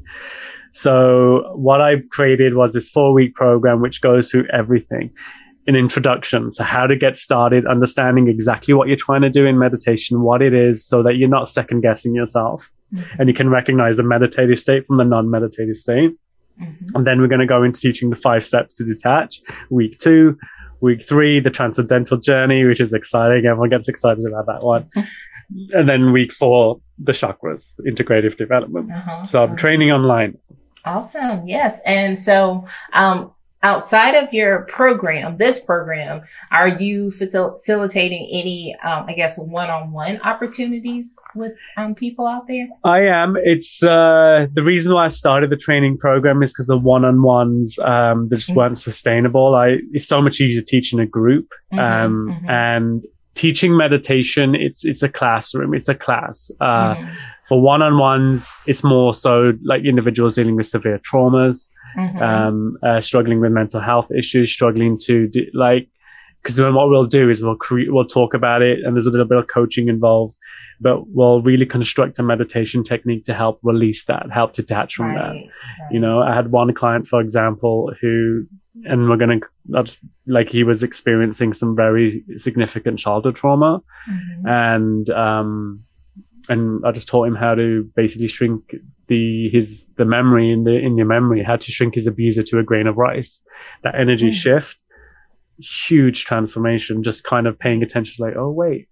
[0.74, 5.12] So what I created was this four week program which goes through everything.
[5.68, 9.58] An introduction, so how to get started, understanding exactly what you're trying to do in
[9.58, 13.50] meditation, what it is, so that you're not second guessing yourself, Mhm, and you can
[13.50, 16.12] recognize the meditative state from the non-meditative state.
[16.62, 16.76] mhm.
[16.94, 19.42] And then we're going to go into teaching the five steps to detach.
[19.72, 20.38] Week two,
[20.82, 23.46] week three, the transcendental journey, which is exciting.
[23.46, 24.90] Everyone gets excited about that one.
[25.74, 28.92] and then week four, the chakras, integrative development.
[28.92, 29.58] Uh-huh, So I'm uh-huh.
[29.58, 30.38] training online.
[30.86, 31.48] Awesome.
[31.48, 31.82] Yes.
[31.86, 33.32] And so, um,
[33.70, 41.20] outside of your program, this program, are you facilitating any, um, I guess, one-on-one opportunities
[41.34, 42.68] with um, people out there?
[42.84, 43.36] I am.
[43.44, 48.18] It's uh, the reason why I started the training program is because the one-on-ones um,
[48.30, 48.56] they just Mhm.
[48.58, 49.56] weren't sustainable.
[49.56, 51.48] I it's so much easier to teach in a group.
[51.74, 57.10] Mhm, um, mhm, and teaching meditation it's it's a classroom it's a class uh, mhm,
[57.50, 59.34] for one-on-ones it's more so
[59.72, 62.22] like individuals dealing with severe traumas mhm.
[62.22, 65.90] um, uh, struggling with mental health issues struggling to do, like
[66.42, 69.12] because then what we'll do is we'll create we'll talk about it and there's a
[69.12, 70.36] little bit of coaching involved
[70.82, 75.32] but we'll really construct a meditation technique to help release that help detach from that
[75.32, 75.50] Right,
[75.92, 78.46] you know i had one client for example who
[78.84, 79.40] and we're gonna
[79.74, 79.86] I'll
[80.28, 84.48] like he was experiencing some very significant childhood trauma Mhm.
[84.48, 85.85] and um
[86.50, 88.76] and i just taught him how to basically shrink
[89.08, 92.60] the his the memory in the in your memory how to shrink his abuser to
[92.60, 93.42] a grain of rice
[93.84, 94.34] that energy Mm.
[94.34, 94.84] shift
[95.60, 98.88] huge transformation just kind of paying attention to like oh wait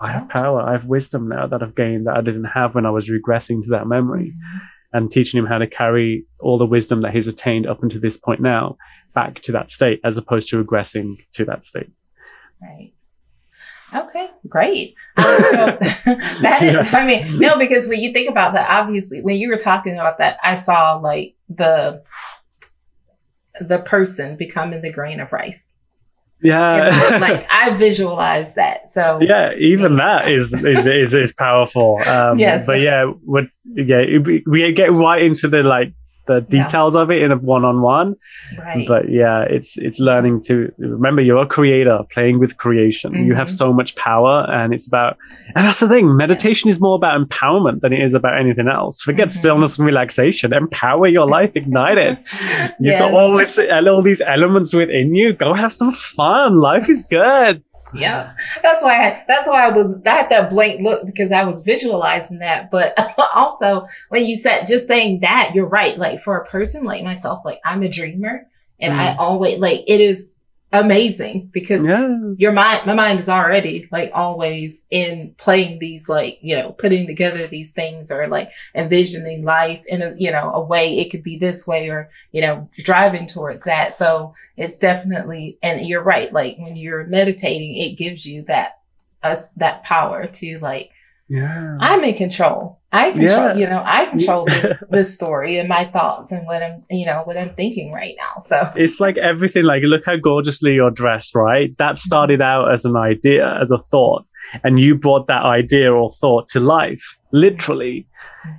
[0.00, 2.86] i have power i have wisdom now that i've gained that i didn't have when
[2.86, 4.60] i was regressing to that memory Mhm.
[4.94, 8.16] and teaching him how to carry all the wisdom that he's attained up until this
[8.16, 8.76] point now
[9.14, 11.90] back to that state as opposed to regressing to that state.
[12.62, 12.92] Right.
[13.94, 14.94] Okay, great.
[15.16, 15.66] Um, so
[16.42, 19.56] that is, I mean, no, because when you think about that, obviously, when you were
[19.56, 22.02] talking about that, I saw like the
[23.60, 25.74] the person becoming the grain of rice.
[26.40, 26.90] You Yeah.
[27.10, 28.88] know, like I visualized that.
[28.88, 31.98] So yeah, even that is is is, is powerful.
[32.06, 32.66] Um, Yes.
[32.66, 34.04] but yeah, what yeah,
[34.46, 35.92] we get right into the like
[36.28, 36.64] the Yeah.
[36.64, 38.14] details of it in a one-on-one.
[38.58, 38.86] right.
[38.86, 43.26] But yeah, it's it's learning to remember you're a creator playing with creation.
[43.26, 43.56] You have Mhm.
[43.62, 45.16] so much power, and it's about
[45.56, 46.16] and that's the thing.
[46.16, 49.00] Meditation is more about empowerment than it is about anything else.
[49.00, 49.32] Forget Mhm.
[49.40, 50.52] stillness and relaxation.
[50.52, 52.18] Empower your life, ignite it.
[52.78, 53.00] You've Yes.
[53.00, 55.32] got all this, all these elements within you.
[55.32, 56.60] Go have some fun.
[56.60, 57.62] Life is good.
[57.94, 61.44] Yeah, that's why I, that's why I was I had that blank look because I
[61.44, 62.70] was visualizing that.
[62.70, 62.98] But
[63.34, 65.96] also when you said just saying that, you're right.
[65.96, 68.46] Like for a person like myself, like I'm a dreamer,
[68.78, 69.20] and I mm-hmm.
[69.20, 70.34] always like it is
[70.72, 76.38] amazing because Yeah, your mind, my mind is already like always in playing these like
[76.42, 80.60] you know putting together these things or like envisioning life in a you know a
[80.60, 83.92] way it could be this way or you know driving towards that.
[83.92, 86.32] So it's definitely and you're right.
[86.32, 88.80] Like when you're meditating, it gives you that
[89.22, 90.90] us that power to like
[91.28, 91.76] yeah.
[91.78, 92.77] I'm in control.
[92.90, 93.54] I control, Yeah.
[93.54, 97.22] you know, I control this this story and my thoughts and what I'm you know
[97.24, 98.38] what I'm thinking right now.
[98.38, 99.64] So It's like everything.
[99.64, 101.76] Like, look how gorgeously you're dressed, right?
[101.78, 101.96] That mm-hmm.
[101.96, 104.24] started out as an idea, as a thought,
[104.64, 108.06] and you brought that idea or thought to life, literally.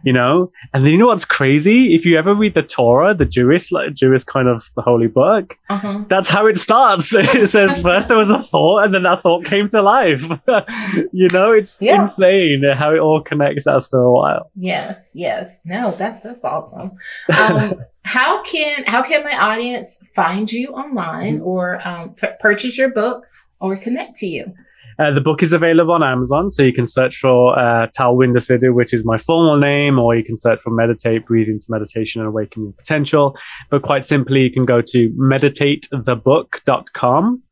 [0.04, 1.94] You know, and then you know what's crazy?
[1.94, 5.58] If you ever read the Torah, the Jewish, like Jewish kind of the holy book,
[5.70, 6.06] uh-huh.
[6.08, 7.14] that's how it starts.
[7.16, 10.24] it says first there was a thought, and then that thought came to life.
[11.12, 12.02] you know, it's Yeah.
[12.04, 14.52] insane how it all connects after a while.
[14.56, 15.62] Yes, yes.
[15.66, 16.92] No, that that's awesome.
[17.40, 22.90] Um, how can how can my audience find you online or um, p- purchase your
[22.90, 23.26] book
[23.60, 24.54] or connect to you?
[25.00, 28.74] Uh, the book is available on Amazon, so you can search for uh, Talwinder Sidhu,
[28.74, 32.28] which is my formal name, or you can search for Meditate, Breathe into Meditation and
[32.28, 33.38] Awaken Your Potential.
[33.70, 37.44] But quite simply, you can go to meditatethebook.com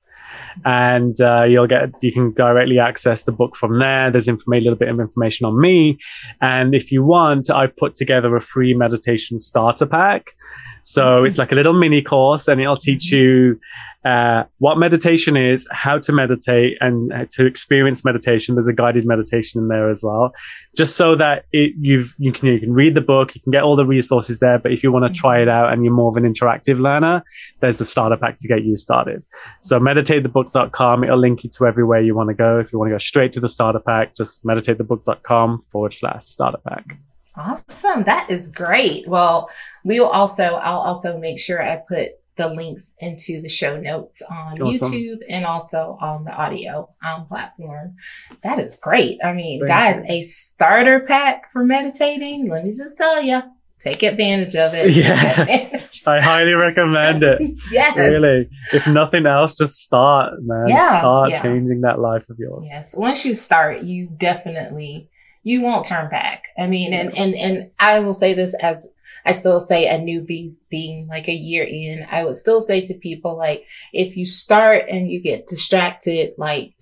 [0.66, 4.12] and uh, you'll get you can directly access the book from there.
[4.12, 5.98] There's a little bit of information on me,
[6.42, 10.34] and if you want, I've put together a free meditation starter pack.
[10.88, 13.60] So it's like a little mini course and it'll teach you
[14.06, 18.56] uh, what meditation is, how to meditate, and uh, to experience meditation.
[18.56, 20.32] There's a guided meditation in there as well,
[20.78, 23.64] just so that it, you've you can you can read the book, you can get
[23.64, 24.60] all the resources there.
[24.60, 27.22] But if you want to try it out and you're more of an interactive learner,
[27.60, 29.24] there's the starter pack to get you started.
[29.62, 32.60] So meditatethebook.com, it'll link you to everywhere you want to go.
[32.60, 36.60] If you want to go straight to the starter pack, just meditatethebook.com forward slash starter
[36.66, 36.98] pack.
[37.38, 38.04] Awesome.
[38.04, 39.08] That is great.
[39.08, 39.50] Well,
[39.84, 44.22] we will also, I'll also make sure I put the links into the show notes
[44.30, 44.92] on awesome.
[44.94, 47.96] YouTube and also on the audio um, platform.
[48.44, 49.20] That is great.
[49.24, 50.16] I mean, Thank guys, you.
[50.16, 52.50] a starter pack for meditating.
[52.50, 53.42] Let me just tell you,
[53.80, 54.92] take advantage of it.
[54.92, 55.86] Yeah.
[56.08, 57.42] I highly recommend it.
[57.72, 57.98] yes.
[57.98, 58.50] Really.
[58.72, 60.68] If nothing else, just start, man.
[60.68, 61.00] Yeah.
[61.00, 61.42] Start yeah.
[61.42, 62.66] changing that life of yours.
[62.70, 62.96] Yes.
[62.96, 65.10] Once you start, you definitely
[65.48, 66.50] you won't turn back.
[66.58, 68.86] I mean, and, and, and I will say this as
[69.26, 72.94] I still say a newbie being like a year in, I would still say to
[72.94, 76.74] people, like, if you start and you get distracted, like,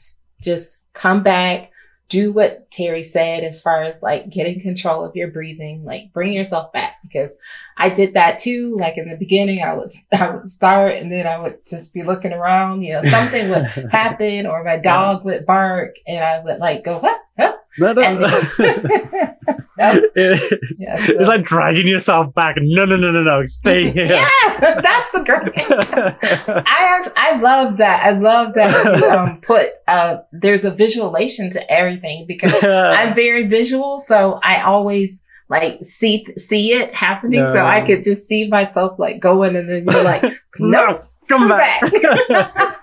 [0.41, 1.71] just come back,
[2.09, 6.33] do what Terry said as far as like getting control of your breathing, like bring
[6.33, 7.37] yourself back because
[7.77, 8.75] I did that too.
[8.77, 12.03] Like in the beginning, I would, I would start and then I would just be
[12.03, 16.59] looking around, you know, something would happen or my dog would bark and I would
[16.59, 17.21] like go, what?
[17.39, 17.55] Huh?
[17.77, 18.01] No, no.
[18.01, 18.19] And
[19.65, 21.13] so, yeah, so.
[21.13, 22.55] It's like dragging yourself back.
[22.59, 23.45] No, no, no, no, no.
[23.45, 24.05] Stay here.
[24.05, 25.53] yeah, that's the great.
[25.57, 28.05] I actually, I love that.
[28.05, 33.97] I love that um, put, uh, there's a visualization to everything because I'm very visual.
[33.97, 37.43] So I always, like see see it happening.
[37.43, 37.53] No.
[37.53, 40.23] So I could just see myself like going and then you're like,
[40.59, 41.81] no, come, come back.
[42.29, 42.81] back.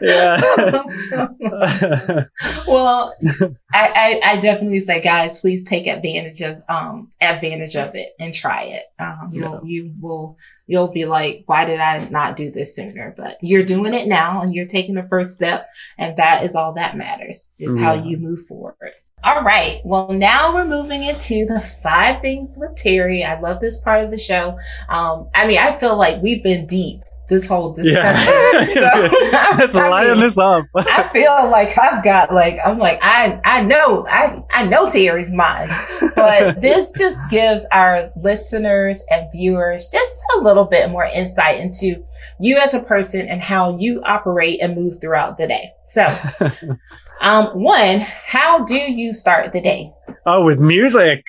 [0.00, 0.40] Yeah.
[2.66, 3.14] well,
[3.72, 8.32] I, I, I, definitely say, guys, please take advantage of um advantage of it and
[8.34, 8.84] try it.
[8.98, 10.36] Um, you'll you will
[10.66, 13.14] you'll be like, why did I not do this sooner?
[13.16, 16.74] But you're doing it now, and you're taking the first step, and that is all
[16.74, 17.52] that matters.
[17.58, 17.82] Is yeah.
[17.82, 18.92] how you move forward.
[19.24, 19.80] All right.
[19.84, 23.24] Well, now we're moving into the five things with Terry.
[23.24, 24.56] I love this part of the show.
[24.88, 28.34] Um, I mean, I feel like we've been deep this whole discussion.
[28.34, 28.48] Yeah.
[28.78, 28.88] So,
[29.62, 30.66] it's lining this up.
[30.76, 35.32] I feel like I've got like I'm like I I know I I know Terry's
[35.32, 35.70] mind,
[36.14, 42.04] but this just gives our listeners and viewers just a little bit more insight into
[42.40, 45.72] you as a person and how you operate and move throughout the day.
[45.84, 46.14] So,
[47.20, 49.92] um, one, how do you start the day?
[50.30, 51.24] Oh, with music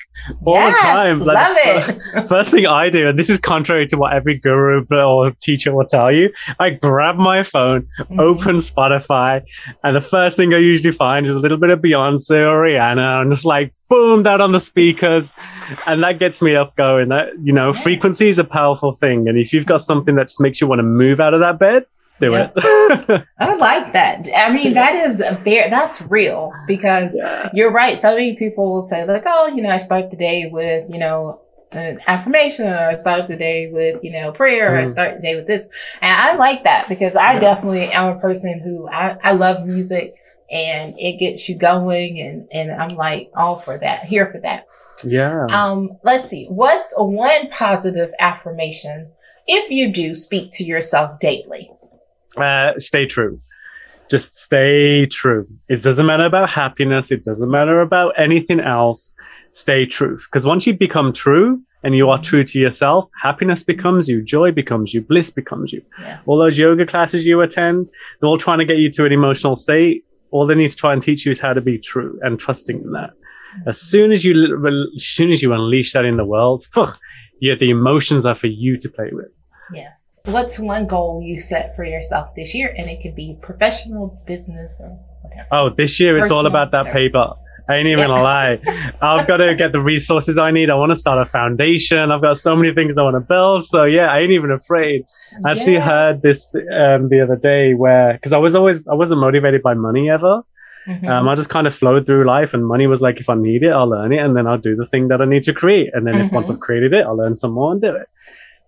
[0.46, 1.20] all yes, the time.
[1.20, 2.28] Like, love it.
[2.28, 5.86] First thing I do, and this is contrary to what every guru or teacher will
[5.86, 8.20] tell you, I grab my phone, mm-hmm.
[8.20, 9.42] open Spotify,
[9.86, 13.22] and the first thing I usually find is a little bit of Beyonce or Rihanna,
[13.22, 15.32] and just like boom, that on the speakers,
[15.86, 17.08] and that gets me up going.
[17.08, 17.82] That you know, yes.
[17.82, 20.80] frequency is a powerful thing, and if you've got something that just makes you want
[20.80, 21.86] to move out of that bed,
[22.20, 22.54] do yep.
[22.56, 23.26] it.
[23.40, 24.28] I like that.
[24.36, 27.50] I mean, that is very, that's real because yeah.
[27.54, 27.98] you're right.
[27.98, 30.98] So many people will say like, oh, you know, I start the day with, you
[30.98, 31.42] know,
[31.72, 34.74] an affirmation or I start the day with, you know, prayer mm.
[34.74, 34.88] or I mm-hmm.
[34.88, 35.68] start the day with this.
[36.02, 37.40] And I like that because I yeah.
[37.40, 40.16] definitely am a person who I, I love music
[40.52, 44.66] and it gets you going and, and I'm like all for that, here for that.
[45.06, 45.46] Yeah.
[45.52, 46.48] Um, let's see.
[46.48, 49.12] What's one positive affirmation
[49.48, 51.72] if you do speak to yourself daily?
[52.38, 53.40] Uh, stay true.
[54.10, 55.48] Just stay true.
[55.68, 57.12] It doesn't matter about happiness.
[57.12, 59.14] It doesn't matter about anything else.
[59.52, 60.18] Stay true.
[60.18, 64.52] Because once you become true and you are true to yourself, happiness becomes you, joy
[64.52, 65.82] becomes you, bliss becomes you.
[66.00, 66.28] Yes.
[66.28, 67.88] All those yoga classes you attend,
[68.20, 70.04] they're all trying to get you to an emotional state.
[70.32, 72.82] All they need to try and teach you is how to be true and trusting
[72.82, 73.12] in that.
[73.66, 76.68] As soon as you, as soon as you unleash that in the world,
[77.42, 79.30] yeah, the emotions are for you to play with.
[79.74, 80.20] Yes.
[80.26, 82.74] What's one goal you set for yourself this year?
[82.78, 85.48] And it could be professional, business, or whatever.
[85.52, 87.34] Oh, this year it's all about that paper.
[87.70, 88.60] I ain't even gonna lie.
[89.00, 90.72] I've got to get the resources I need.
[90.72, 92.12] I want to start a foundation.
[92.12, 93.64] I've got so many things I want to build.
[93.64, 95.06] So yeah, I ain't even afraid.
[95.46, 95.86] I actually yes.
[95.86, 99.76] heard this um, the other day where, because I was always, I wasn't motivated by
[99.76, 100.42] money ever.
[100.88, 101.08] Mm-hmm.
[101.08, 103.62] Um, I just kind of flowed through life and money was like, if I need
[103.62, 105.92] it, I'll learn it and then I'll do the thing that I need to create.
[105.94, 106.26] And then mm-hmm.
[106.26, 108.10] if once I've created it, I'll learn some more and do it.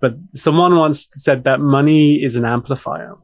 [0.02, 3.16] But someone once said that money is an amplifier.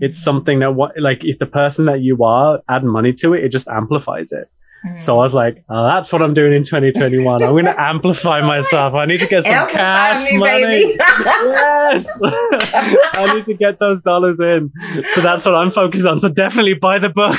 [0.00, 3.44] It's something that what, like, if the person that you are add money to it,
[3.44, 4.48] it just amplifies it.
[4.86, 5.02] Mm.
[5.02, 7.42] So I was like, oh, that's what I'm doing in 2021.
[7.42, 8.94] I'm going to amplify myself.
[8.94, 10.94] I need to get some amplify cash me, money.
[10.96, 12.20] yes.
[12.22, 14.70] I need to get those dollars in.
[15.14, 16.20] So that's what I'm focused on.
[16.20, 17.36] So definitely buy the book.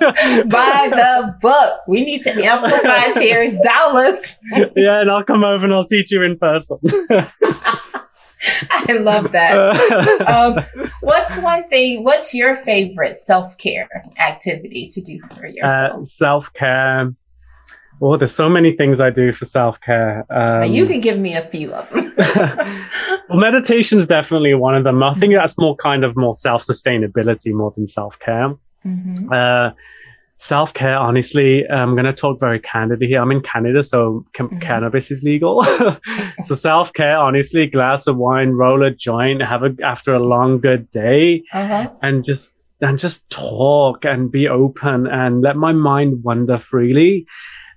[0.48, 1.80] buy the book.
[1.86, 4.38] We need to amplify Terry's dollars.
[4.76, 5.00] yeah.
[5.00, 6.78] And I'll come over and I'll teach you in person.
[8.70, 10.24] I love that.
[10.26, 12.04] um, what's one thing?
[12.04, 13.88] What's your favorite self care
[14.18, 16.00] activity to do for yourself?
[16.00, 17.14] Uh, self care.
[18.00, 20.24] Well, there's so many things I do for self care.
[20.30, 22.14] Um, you can give me a few of them.
[23.28, 25.02] well, meditation is definitely one of them.
[25.02, 28.54] I think that's more kind of more self sustainability more than self care.
[28.84, 29.32] Mm-hmm.
[29.32, 29.70] Uh,
[30.40, 33.20] self care, honestly, I'm going to talk very candidly here.
[33.20, 34.58] I'm in Canada, so mm-hmm.
[34.58, 35.62] cannabis is legal.
[36.42, 40.58] so self care, honestly, glass of wine, roll a joint, have a after a long
[40.58, 41.90] good day, uh-huh.
[42.02, 47.26] and just and just talk and be open and let my mind wander freely.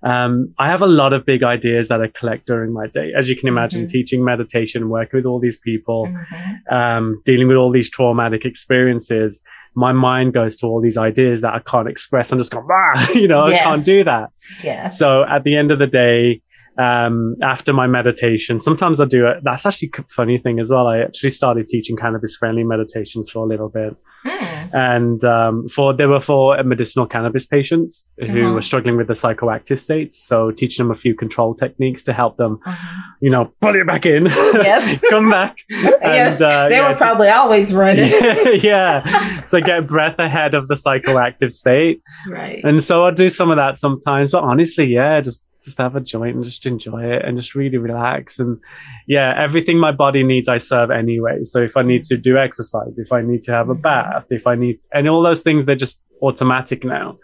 [0.01, 3.14] Um, I have a lot of big ideas that I collect during my day.
[3.18, 3.91] As you can imagine, mm-hmm.
[3.91, 6.74] teaching meditation, working with all these people, mm-hmm.
[6.74, 9.41] um, dealing with all these traumatic experiences
[9.76, 12.32] my mind goes to all these ideas that I can't express.
[12.32, 13.66] I'm just going, ah, you know, yes.
[13.66, 14.30] I can't do that.
[14.64, 15.00] Yes.
[15.00, 16.42] So at the end of the day,
[16.78, 19.38] um, after my meditation, sometimes I do it.
[19.44, 20.88] That's actually a funny thing as well.
[20.88, 23.96] I actually started teaching cannabis friendly meditations for a little bit.
[24.26, 24.74] Mm.
[24.74, 28.54] And um, for they were for medicinal cannabis patients who uh-huh.
[28.54, 30.18] were struggling with the psychoactive states.
[30.26, 33.02] So teaching them a few control techniques to help them, uh-huh.
[33.22, 35.58] you know, pull it back in, yes, come back.
[35.70, 38.10] and, uh, they yeah, were probably always running.
[38.62, 42.02] yeah, so get breath ahead of the psychoactive state.
[42.28, 42.64] Right.
[42.64, 46.01] And so I do some of that sometimes, but honestly, yeah, just just have a
[46.01, 48.39] joint and just enjoy it and just really relax.
[48.39, 48.59] And
[49.07, 51.43] yeah, everything my body needs, I serve anyway.
[51.43, 53.82] So if I need to do exercise, if I need to have a mm-hmm.
[53.82, 57.18] bath, if I need, and all those things, they're just automatic now.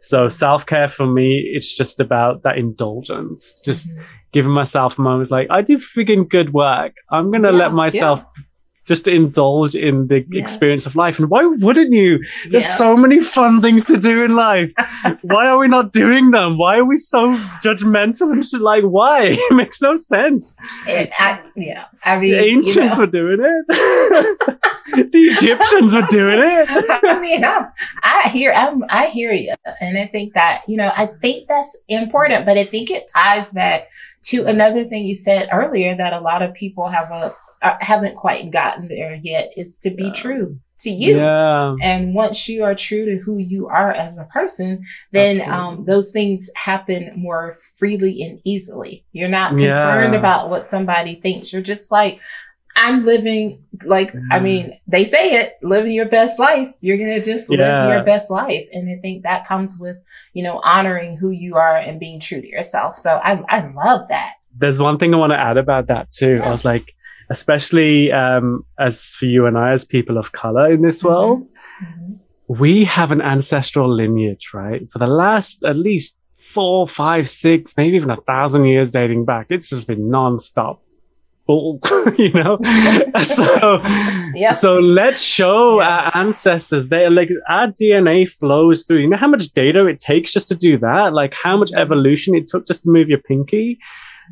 [0.00, 4.02] So self care for me, it's just about that indulgence, just mm-hmm.
[4.32, 6.94] giving myself moments like I do freaking good work.
[7.10, 8.42] I'm going to yeah, let myself yeah
[8.92, 10.42] just to indulge in the yes.
[10.42, 11.18] experience of life.
[11.18, 12.18] And why wouldn't you?
[12.50, 12.76] There's yes.
[12.76, 14.70] so many fun things to do in life.
[15.22, 16.58] why are we not doing them?
[16.58, 17.32] Why are we so
[17.64, 19.38] judgmental and just like, why?
[19.52, 20.54] It makes no sense.
[20.86, 21.86] It, I, yeah.
[22.04, 22.96] I mean, the ancients you know.
[22.98, 23.64] were doing it.
[25.12, 26.66] the Egyptians were doing it.
[27.02, 27.68] I mean, I'm,
[28.02, 29.54] I hear, I'm, I hear you.
[29.80, 33.52] And I think that, you know, I think that's important, but I think it ties
[33.52, 33.88] back
[34.24, 37.34] to another thing you said earlier that a lot of people have a
[37.80, 40.12] haven't quite gotten there yet is to be yeah.
[40.12, 41.16] true to you.
[41.16, 41.76] Yeah.
[41.80, 44.82] And once you are true to who you are as a person,
[45.12, 49.04] then um, those things happen more freely and easily.
[49.12, 50.18] You're not concerned yeah.
[50.18, 51.52] about what somebody thinks.
[51.52, 52.20] You're just like,
[52.74, 56.72] I'm living like, I mean, they say it, living your best life.
[56.80, 58.66] You're going to just live your best life.
[58.72, 59.98] And I think that comes with,
[60.32, 62.96] you know, honoring who you are and being true to yourself.
[62.96, 64.32] So I, I love that.
[64.56, 66.40] There's one thing I want to add about that too.
[66.42, 66.94] I was like,
[67.32, 71.08] especially um, as for you and I, as people of color in this mm-hmm.
[71.08, 71.48] world,
[71.82, 72.12] mm-hmm.
[72.46, 74.82] we have an ancestral lineage, right?
[74.92, 79.46] For the last at least four, five, six, maybe even a thousand years dating back,
[79.48, 80.78] it's just been nonstop.
[81.44, 81.80] Bull,
[82.18, 82.56] you know,
[83.24, 83.80] so
[84.32, 84.52] yeah.
[84.52, 85.88] so let's show yeah.
[85.88, 88.98] our ancestors they like our DNA flows through.
[88.98, 91.12] You know how much data it takes just to do that?
[91.12, 91.80] Like how much mm-hmm.
[91.80, 93.80] evolution it took just to move your pinky?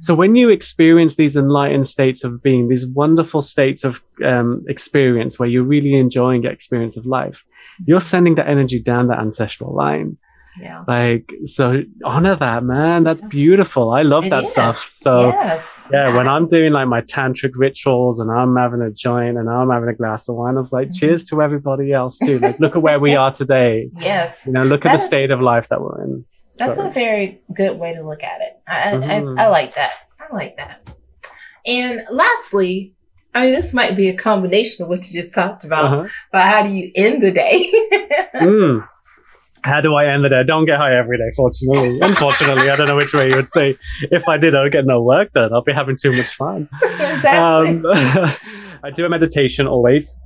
[0.00, 5.38] So when you experience these enlightened states of being, these wonderful states of um, experience
[5.38, 7.44] where you're really enjoying the experience of life,
[7.86, 10.16] you're sending that energy down the ancestral line.
[10.58, 10.84] Yeah.
[10.88, 13.04] Like, so honor that, man.
[13.04, 13.92] That's beautiful.
[13.92, 14.50] I love it that is.
[14.50, 14.78] stuff.
[14.94, 15.86] So, yes.
[15.92, 19.70] yeah, when I'm doing like my tantric rituals and I'm having a joint and I'm
[19.70, 20.98] having a glass of wine, I was like, mm-hmm.
[20.98, 22.38] cheers to everybody else too.
[22.38, 23.90] Like, look at where we are today.
[23.98, 24.46] Yes.
[24.46, 26.24] You know, look at the state of life that we're in.
[26.66, 28.60] That's a very good way to look at it.
[28.66, 29.38] I, mm-hmm.
[29.38, 29.92] I, I, like that.
[30.18, 30.88] I like that.
[31.66, 32.94] And lastly,
[33.34, 36.08] I mean, this might be a combination of what you just talked about, uh-huh.
[36.32, 37.70] but how do you end the day?
[38.34, 38.86] mm.
[39.62, 40.38] How do I end the day?
[40.40, 42.00] I don't get high every day, fortunately.
[42.02, 43.76] Unfortunately, I don't know which way you would say.
[44.10, 45.52] If I did, I would get no work done.
[45.52, 46.66] I'll be having too much fun.
[46.82, 47.76] exactly.
[47.76, 47.82] Um,
[48.82, 50.16] I do a meditation always.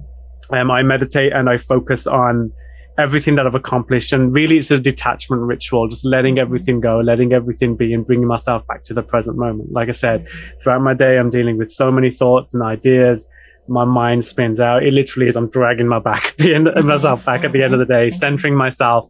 [0.52, 2.52] Um, I meditate and I focus on
[2.98, 4.12] everything that I've accomplished.
[4.12, 8.26] And really, it's a detachment ritual, just letting everything go, letting everything be, and bringing
[8.26, 9.72] myself back to the present moment.
[9.72, 10.26] Like I said,
[10.62, 13.26] throughout my day, I'm dealing with so many thoughts and ideas.
[13.66, 14.82] My mind spins out.
[14.82, 17.80] It literally is, I'm dragging my back the end myself back at the end of
[17.80, 19.08] the day, centering myself.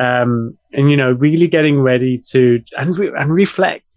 [0.00, 3.94] Um, and you know, really getting ready to and, re- and reflect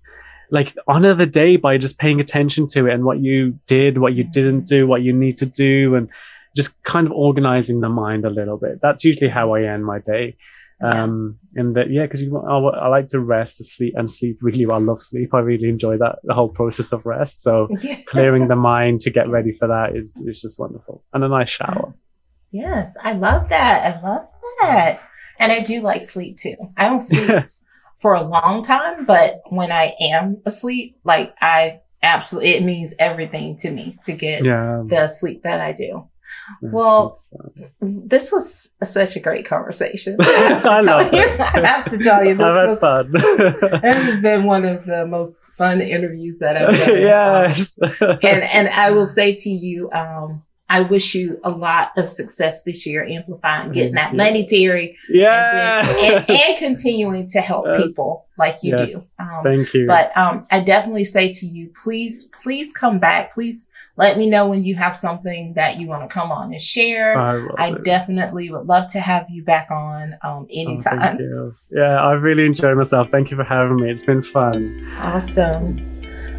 [0.51, 4.13] like honor the day by just paying attention to it and what you did, what
[4.13, 6.09] you didn't do, what you need to do, and
[6.57, 8.79] just kind of organizing the mind a little bit.
[8.81, 10.35] That's usually how I end my day.
[10.79, 14.37] Um, and that, yeah, cause you, I, I, like to rest, to sleep and sleep
[14.41, 14.77] really well.
[14.77, 15.33] I love sleep.
[15.33, 17.41] I really enjoy that, the whole process of rest.
[17.41, 17.67] So
[18.07, 21.03] clearing the mind to get ready for that is, is just wonderful.
[21.13, 21.95] And a nice shower.
[22.51, 22.95] Yes.
[23.01, 23.95] I love that.
[23.95, 24.27] I love
[24.61, 25.01] that.
[25.39, 26.55] And I do like sleep too.
[26.77, 27.31] I don't sleep
[27.95, 33.55] for a long time, but when I am asleep, like I absolutely, it means everything
[33.57, 34.83] to me to get Yeah.
[34.85, 36.07] the sleep that I do.
[36.61, 37.17] Well,
[37.81, 40.17] this was such a great conversation.
[40.21, 41.19] I have to I tell love you.
[41.19, 41.39] it.
[41.41, 43.11] I have to tell you, this I've was fun.
[43.13, 46.97] this has been one of the most fun interviews that I've done.
[47.01, 47.77] yes.
[48.01, 52.63] And and I will say to you, um, I wish you a lot of success
[52.63, 55.79] this year, amplifying, getting that money, Terry, yeah.
[55.79, 57.83] and, then, and, and continuing to help Yes.
[57.85, 59.15] people like you Yes.
[59.17, 59.23] do.
[59.23, 59.87] Um, Thank you.
[59.87, 63.33] but um, I definitely say to you, please, please come back.
[63.33, 66.61] Please let me know when you have something that you want to come on and
[66.61, 67.17] share.
[67.17, 71.17] I, I definitely would love to have you back on um, Oh, anytime.
[71.19, 71.55] you.
[71.71, 73.09] Yeah, I've really enjoyed myself.
[73.09, 73.89] Thank you for having me.
[73.89, 74.85] It's been fun.
[74.99, 75.81] awesome.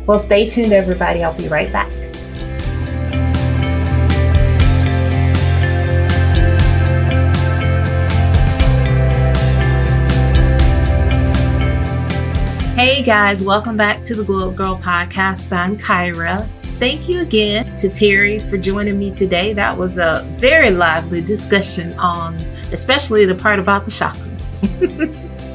[0.07, 1.25] Well, stay tuned, everybody.
[1.25, 1.91] I'll be right back.
[13.09, 15.51] Guys, welcome back to the Glow Up Girl podcast.
[15.51, 16.45] I'm Kyra.
[16.77, 19.55] Thank you again to Terry for joining me today.
[19.55, 22.35] That was a very lively discussion on,
[22.71, 24.51] especially the part about the chakras.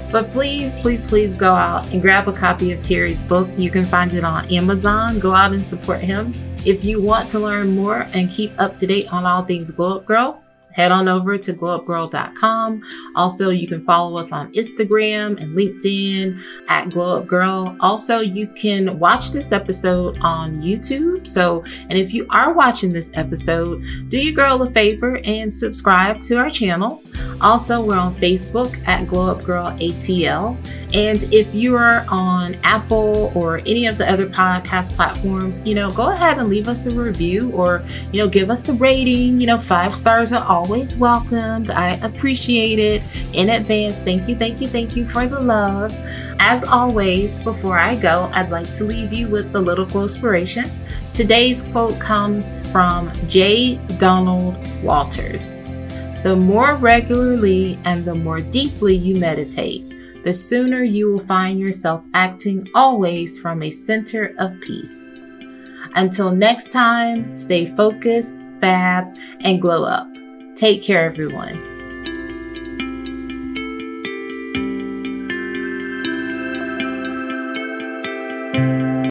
[0.12, 3.48] but please, please, please go out and grab a copy of Terry's book.
[3.56, 5.20] You can find it on Amazon.
[5.20, 6.34] Go out and support him.
[6.66, 9.98] If you want to learn more and keep up to date on all things Glow
[9.98, 10.43] Up Girl,
[10.74, 12.82] head on over to globeGirl.com.
[13.16, 17.76] Also, you can follow us on Instagram and LinkedIn at Glow Up Girl.
[17.80, 21.26] Also, you can watch this episode on YouTube.
[21.26, 26.20] So, and if you are watching this episode, do your girl a favor and subscribe
[26.22, 27.02] to our channel.
[27.44, 30.58] Also, we're on Facebook at Glow Up Girl ATL.
[30.94, 35.92] And if you are on Apple or any of the other podcast platforms, you know,
[35.92, 37.84] go ahead and leave us a review or,
[38.14, 39.42] you know, give us a rating.
[39.42, 41.70] You know, five stars are always welcomed.
[41.70, 44.04] I appreciate it in advance.
[44.04, 45.94] Thank you, thank you, thank you for the love.
[46.40, 50.66] As always, before I go, I'd like to leave you with a little inspiration.
[51.14, 53.76] Today's quote comes from J.
[53.98, 55.56] Donald Walters.
[56.24, 59.84] The more regularly and the more deeply you meditate,
[60.24, 65.20] the sooner you will find yourself acting always from a center of peace.
[65.96, 70.08] Until next time, stay focused, fab, and glow up.
[70.56, 71.73] Take care, everyone.